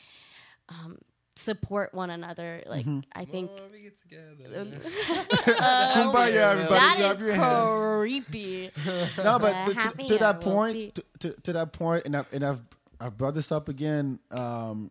[0.68, 0.98] um,
[1.36, 4.66] support one another, like I think we get together.
[5.46, 6.68] Kumbaya, everybody!
[6.70, 8.72] that clap is your creepy.
[8.86, 12.26] No, but, Uh, but to, to that point, to, to, to that point, and I,
[12.32, 12.64] and I've
[13.00, 14.20] I've brought this up again.
[14.32, 14.90] Um,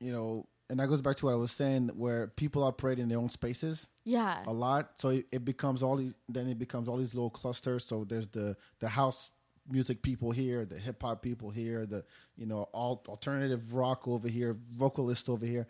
[0.00, 3.10] you know, and that goes back to what I was saying, where people operate in
[3.10, 6.14] their own spaces Yeah, a lot, so it, it becomes all these.
[6.28, 7.84] Then it becomes all these little clusters.
[7.84, 9.30] So there's the the house
[9.70, 12.04] music people here, the hip hop people here, the
[12.36, 15.66] you know all alternative rock over here, vocalist over here,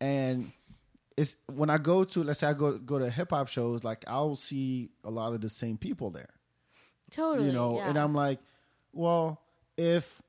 [0.00, 0.50] and
[1.18, 4.04] it's when I go to let's say I go go to hip hop shows, like
[4.08, 6.30] I'll see a lot of the same people there
[7.10, 7.46] totally.
[7.46, 7.88] you know yeah.
[7.88, 8.38] and i'm like
[8.92, 9.40] well
[9.76, 10.20] if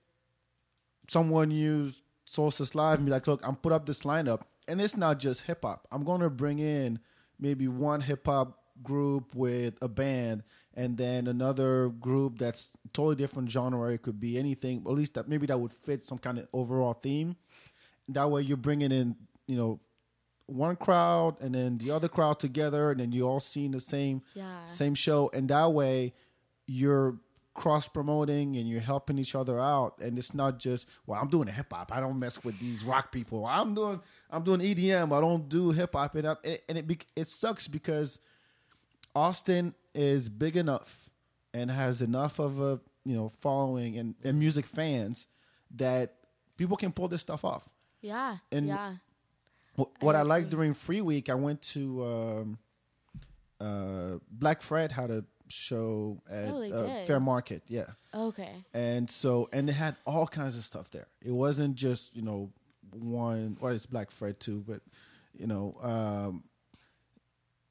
[1.08, 2.02] someone used
[2.34, 5.48] Solstice Live and be like, look, I'm put up this lineup, and it's not just
[5.48, 5.88] hip hop.
[5.92, 7.00] I'm going to bring in
[7.40, 10.44] maybe one hip hop group with a band,
[10.76, 13.92] and then another group that's totally different genre.
[13.92, 16.94] It could be anything, at least that maybe that would fit some kind of overall
[16.94, 17.36] theme.
[18.10, 19.16] That way, you're bringing in,
[19.48, 19.80] you know,
[20.46, 24.22] one crowd and then the other crowd together, and then you all seeing the same
[24.36, 24.68] Yeah.
[24.68, 26.14] same show, and that way
[26.68, 27.18] you're
[27.60, 29.99] cross promoting and you're helping each other out.
[30.01, 31.91] And it's not just well, I'm doing hip hop.
[31.93, 33.45] I don't mess with these rock people.
[33.45, 33.99] I'm doing
[34.32, 35.12] I'm doing EDM.
[35.16, 36.16] I don't do hip hop.
[36.16, 38.20] And, I- and it bec- it sucks because
[39.16, 41.10] Austin is big enough
[41.53, 45.28] and has enough of a you know following and, and music fans
[45.76, 46.16] that
[46.57, 47.70] people can pull this stuff off.
[48.01, 48.38] Yeah.
[48.51, 48.93] And- yeah.
[49.78, 52.57] Wh- What I, like during Free Week, I went to um,
[53.60, 56.95] uh, Black Fret had a show at Oh, uh.
[57.06, 58.64] Fair Market, yeah, Okay.
[58.74, 61.08] and so and they had all kinds of stuff there.
[61.24, 62.52] It wasn't just you know
[62.93, 63.58] one.
[63.60, 64.82] Well, it's Black Fret too, but
[65.34, 65.76] you know.
[65.82, 66.43] Um,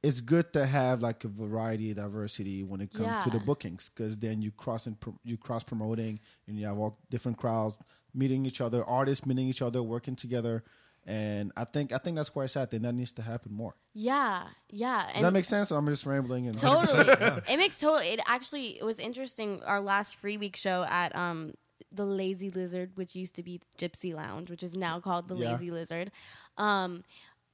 [0.01, 4.17] it's good to have like a variety, diversity when it comes to the bookings, because
[4.17, 7.77] then you cross and pro- you cross promoting, and you have all different crowds
[8.15, 10.63] meeting each other, artists meeting each other, working together,
[11.09, 12.71] and I think I think that's where it's at.
[12.71, 13.75] Then that needs to happen more.
[13.95, 14.45] Yeah.
[14.69, 15.09] Yeah.
[15.15, 15.71] Does that make sense?
[15.71, 16.47] I'm just rambling.
[16.47, 17.05] And totally
[17.49, 21.55] it makes total it actually it was interesting our last free week show at um
[21.91, 25.53] the Lazy Lizard, which used to be Gypsy Lounge, which is now called the Yeah.
[25.53, 26.11] Lazy Lizard.
[26.59, 27.03] Um,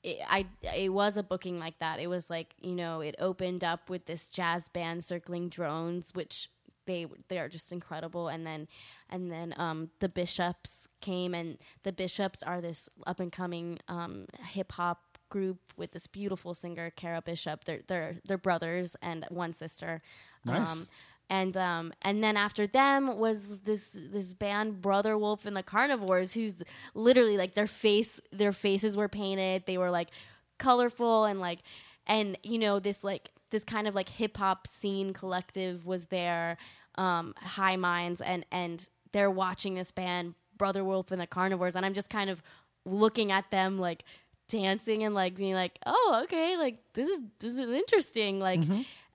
[0.03, 0.47] it, I
[0.77, 2.01] it was a booking like that.
[2.01, 6.49] It was like you know it opened up with this jazz band circling drones, which
[6.87, 8.29] they they are just incredible.
[8.29, 8.69] And then
[9.11, 14.27] and then um, the Bishops came, and the Bishops are this up and coming um,
[14.53, 17.65] hip hop group with this beautiful singer Kara Bishop.
[17.65, 20.03] They're they're they're brothers and one sister.
[20.47, 20.73] Nice.
[20.73, 20.87] Um,
[21.31, 26.35] and um and then after them was this this band Brother Wolf and the Carnivores
[26.35, 26.63] who's
[26.95, 30.11] literally like their face their faces were painted they were like
[30.59, 31.61] colorful and like
[32.07, 36.57] and you know this like this kind of like hip hop scene collective was there
[36.97, 41.85] um high minds and and they're watching this band Brother Wolf and the Carnivores and
[41.85, 42.43] I'm just kind of
[42.85, 44.05] looking at them like
[44.49, 48.61] dancing and like being like oh okay like this is this is interesting like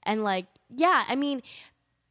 [0.04, 1.42] and like yeah I mean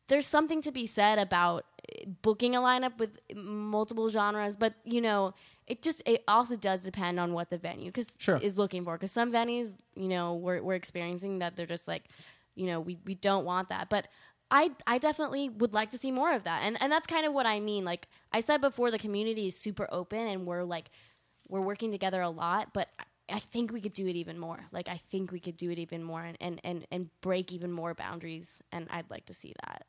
[0.08, 5.00] there's something to be said about uh, booking a lineup with multiple genres, but you
[5.00, 5.34] know,
[5.68, 8.38] it just it also does depend on what the venue cause Sure.
[8.42, 8.94] is looking for.
[8.96, 12.04] Because some venues, you know, we're we're experiencing that they're just like,
[12.54, 14.08] you know, we we don't want that, but.
[14.50, 16.62] I, I definitely would like to see more of that.
[16.64, 17.84] And and that's kind of what I mean.
[17.84, 20.88] Like I said before, the community is super open and we're like
[21.50, 24.60] we're working together a lot, but I- I think we could do it even more.
[24.72, 27.70] Like I think we could do it even more and, and, and, and break even
[27.70, 29.84] more boundaries and I'd like to see that.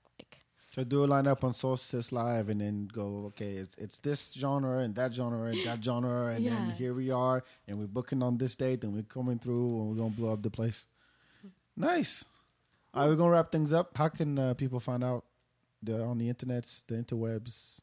[0.71, 4.79] So do a lineup on Solstice Live and then go, okay, it's it's this genre
[4.79, 8.37] and that genre and that genre and then here we are and we're booking on
[8.37, 10.85] this date and we're coming through and we're gonna blow up the place.
[11.75, 12.25] Nice.
[12.93, 13.97] All right, we're gonna wrap things up.
[13.97, 15.25] How can uh, people find out
[15.81, 17.81] the on the internets, the interwebs?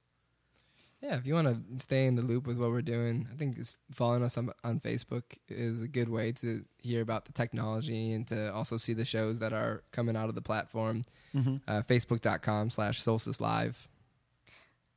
[1.03, 3.57] Yeah, if you want to stay in the loop with what we're doing, I think
[3.57, 8.13] just following us on, on Facebook is a good way to hear about the technology
[8.13, 11.05] and to also see the shows that are coming out of the platform.
[11.37, 13.89] Uh, Facebook.com slash Solstice Live.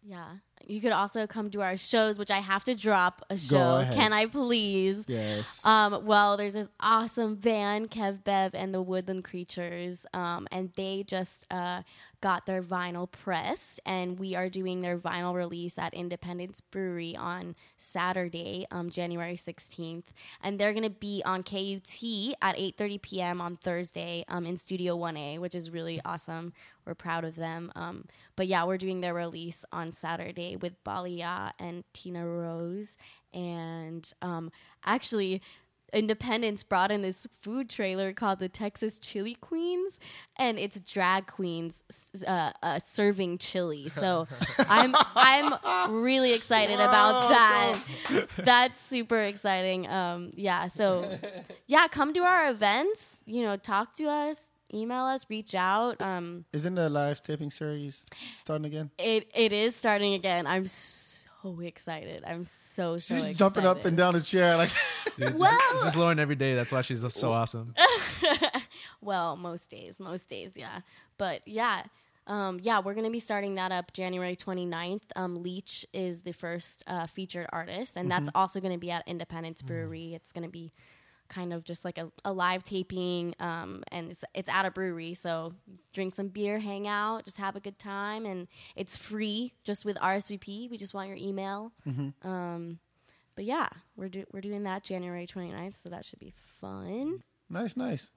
[0.02, 0.38] yeah.
[0.68, 3.78] You could also come to our shows, which I have to drop a show.
[3.80, 3.95] ahead.
[3.95, 5.04] Can I please?
[5.08, 5.66] Yes.
[5.66, 11.04] Um, well, there's this awesome band, Kev Bev and the Woodland Creatures, um, and they
[11.08, 11.82] just uh,
[12.22, 17.55] got their vinyl pressed, and we are doing their vinyl release at Independence Brewery on
[17.78, 20.05] Saturday, um, January 16th,
[20.41, 23.41] and they're gonna be on KUT at 8:30 p.m.
[23.41, 26.53] on Thursday um, in Studio 1A, which is really awesome.
[26.86, 27.72] We're proud of them.
[27.76, 28.05] Um,
[28.36, 32.97] but yeah, we're doing their release on Saturday with Balia and Tina Rose.
[33.32, 34.51] And um,
[34.84, 35.41] actually,
[35.93, 39.99] Independence brought in this food trailer called the Texas Chili Queens,
[40.37, 41.83] and it's drag queens
[42.27, 43.89] uh, uh, serving chili.
[43.89, 44.27] So
[44.69, 47.79] I'm I'm really excited about that.
[48.37, 49.89] That's super exciting.
[49.89, 50.67] Um, yeah.
[50.67, 51.17] So
[51.67, 53.23] yeah, come to our events.
[53.25, 56.01] You know, talk to us, email us, reach out.
[56.01, 58.05] Um, Isn't the live taping series
[58.37, 58.91] starting again?
[58.97, 60.47] it it is starting again.
[60.47, 61.09] I'm so
[61.61, 62.23] excited.
[62.25, 63.37] I'm so so She's excited.
[63.37, 64.69] jumping up and down the chair like
[65.17, 66.53] Dude, Well- this is Lauren every day.
[66.55, 67.73] That's why she's so awesome.
[69.01, 70.81] Well, most days, most days, yeah.
[71.17, 71.83] But yeah,
[72.27, 75.03] um, yeah, we're gonna be starting that up January 29th.
[75.15, 79.61] Um, Leech is the first uh, featured artist, and that's also gonna be at Independence
[79.61, 80.13] Brewery.
[80.13, 80.73] It's gonna be
[81.30, 85.13] kind of just like a, a live taping, um, and it's, it's at a brewery,
[85.13, 85.53] so
[85.93, 89.95] drink some beer, hang out, just have a good time, and it's free, just with
[89.97, 90.69] RSVP.
[90.69, 91.71] We just want your email.
[92.23, 92.80] Um,
[93.36, 97.23] but yeah, we're do- we're doing that January 29th, so that should be fun.
[97.49, 98.11] Nice, nice.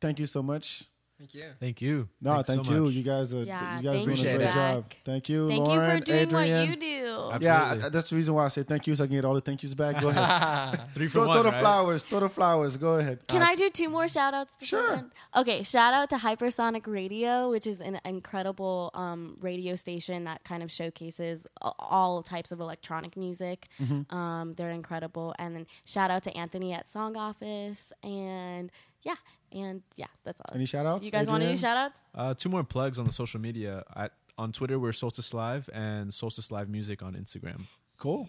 [0.00, 0.84] Thank you so much.
[1.18, 1.44] Thank you.
[1.58, 2.08] Thank you.
[2.20, 2.84] No, Thanks so thank you.
[2.84, 2.92] much.
[2.94, 4.54] You guys are Yeah, you guys doing a great Zach.
[4.54, 4.92] job.
[5.04, 6.68] Thank you, Thank Lauren, you for doing Adrian.
[6.68, 7.06] what you do.
[7.32, 7.44] Absolutely.
[7.46, 9.40] Yeah, that's the reason why I say thank you so I can get all the
[9.40, 10.00] thank yous back.
[10.00, 10.80] Go ahead.
[10.94, 11.60] Three for throw, one, throw the right?
[11.60, 12.02] flowers.
[12.04, 12.76] Throw the flowers.
[12.76, 13.26] Go ahead.
[13.26, 14.56] Can I do two more shout outs?
[14.60, 14.88] Sure.
[14.90, 15.10] then?
[15.34, 20.62] Okay, shout out to Hypersonic Radio, which is an incredible um, radio station that kind
[20.62, 23.66] of showcases all types of electronic music.
[23.82, 24.14] Mm-hmm.
[24.14, 25.34] Um, they're incredible.
[25.38, 27.92] And then shout out to Anthony at Song Office.
[28.04, 28.70] And
[29.02, 29.14] yeah,
[29.52, 30.54] and yeah, that's all.
[30.54, 31.04] Any shout outs?
[31.04, 32.00] you guys want any do shout outs?
[32.14, 33.84] Uh, two more plugs on the social media.
[33.96, 37.62] At, on Twitter, we're Solstice Live and Solstice Live Music on Instagram.
[37.98, 38.28] Cool.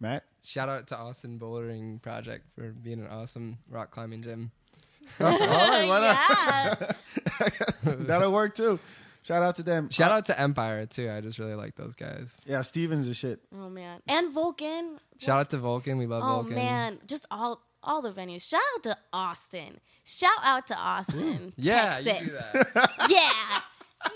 [0.00, 0.24] Matt.
[0.42, 4.50] Shout out to Austin Bouldering Project for being an awesome rock climbing gym.
[5.20, 6.96] all right, why not?
[7.84, 7.92] yeah.
[7.98, 8.78] That'll work too.
[9.22, 9.90] Shout out to them.
[9.90, 11.10] Shout out to Empire too.
[11.10, 12.40] I just really like those guys.
[12.46, 13.40] Yeah, Stevens a shit.
[13.54, 14.00] oh, man.
[14.08, 14.98] And Vulcan.
[15.18, 15.98] Shout out to Vulcan.
[15.98, 16.54] We love Oh Vulcan.
[16.54, 18.48] man, just all all the venues.
[18.48, 19.80] Shout out to Austin.
[20.04, 21.52] Shout out to Austin.
[21.56, 22.06] Yeah, Texas.
[22.20, 22.32] you do
[22.74, 22.90] that.
[23.10, 23.60] yeah.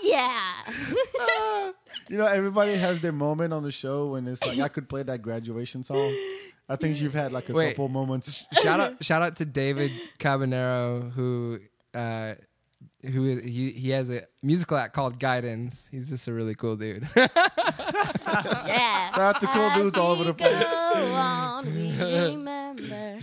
[0.03, 1.71] Yeah.
[2.09, 5.01] You know, everybody has their moment on the show when it's like I could play
[5.03, 6.13] that graduation song.
[6.69, 7.69] I think you've had like a Wait.
[7.69, 8.45] couple moments.
[8.61, 11.59] shout out shout out to David Cabanero who
[11.95, 12.33] uh,
[13.05, 15.87] who is, he he has a musical act called Guidance.
[15.91, 17.07] He's just a really cool dude.
[18.67, 19.11] Yeah.
[19.11, 20.59] Shout out cool As dudes all over the place.
[20.59, 23.19] Go on, we remember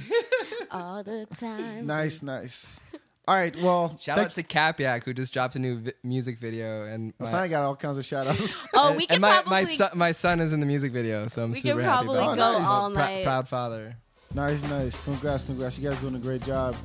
[0.70, 1.86] all the time.
[1.86, 2.80] Nice, nice.
[3.28, 6.82] All right, well, Shout out to Capiak who just dropped a new vi- music video
[6.84, 8.56] and my, I got all kinds of shout outs.
[8.74, 11.28] Oh, we can and my, probably my son my son is in the music video,
[11.28, 12.58] so I'm we super can happy probably about go oh, that.
[12.58, 12.66] that.
[12.68, 13.24] all Prou- night.
[13.24, 13.96] proud father.
[14.34, 15.04] Nice, nice.
[15.04, 15.78] Congrats, congrats.
[15.78, 16.76] You guys doing a great job.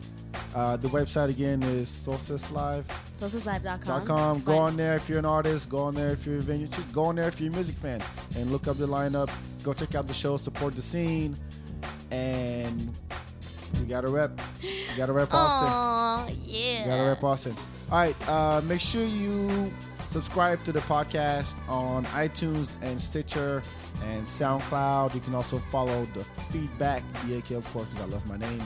[0.55, 2.83] Uh, the website again is solsticelive.com.
[3.15, 4.41] Solsticelive.com.
[4.41, 5.69] Go on there if you're an artist.
[5.69, 6.67] Go on there if you're a venue.
[6.67, 8.01] Just go on there if you're a music fan
[8.35, 9.29] and look up the lineup.
[9.63, 10.37] Go check out the show.
[10.37, 11.37] Support the scene.
[12.11, 12.93] And
[13.79, 14.39] we got to rep.
[14.61, 15.67] We got to rep Austin.
[15.69, 16.87] Aw, yeah.
[16.87, 17.55] Got to rep Austin.
[17.91, 18.29] All right.
[18.29, 19.71] Uh, make sure you
[20.05, 23.61] subscribe to the podcast on iTunes and Stitcher
[24.05, 25.13] and SoundCloud.
[25.15, 28.61] You can also follow the feedback, BAK, of course, because I love my name,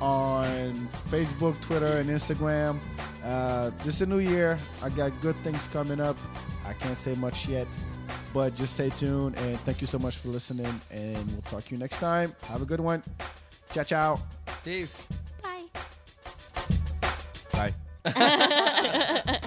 [0.00, 2.78] on Facebook, Twitter, and Instagram.
[3.24, 4.58] Uh, this is a new year.
[4.82, 6.16] I got good things coming up.
[6.66, 7.66] I can't say much yet,
[8.32, 9.36] but just stay tuned.
[9.36, 10.80] And thank you so much for listening.
[10.90, 12.34] And we'll talk to you next time.
[12.44, 13.02] Have a good one.
[13.72, 14.20] Ciao, ciao.
[14.64, 15.06] Peace.
[15.42, 15.64] Bye.
[18.04, 19.40] Bye.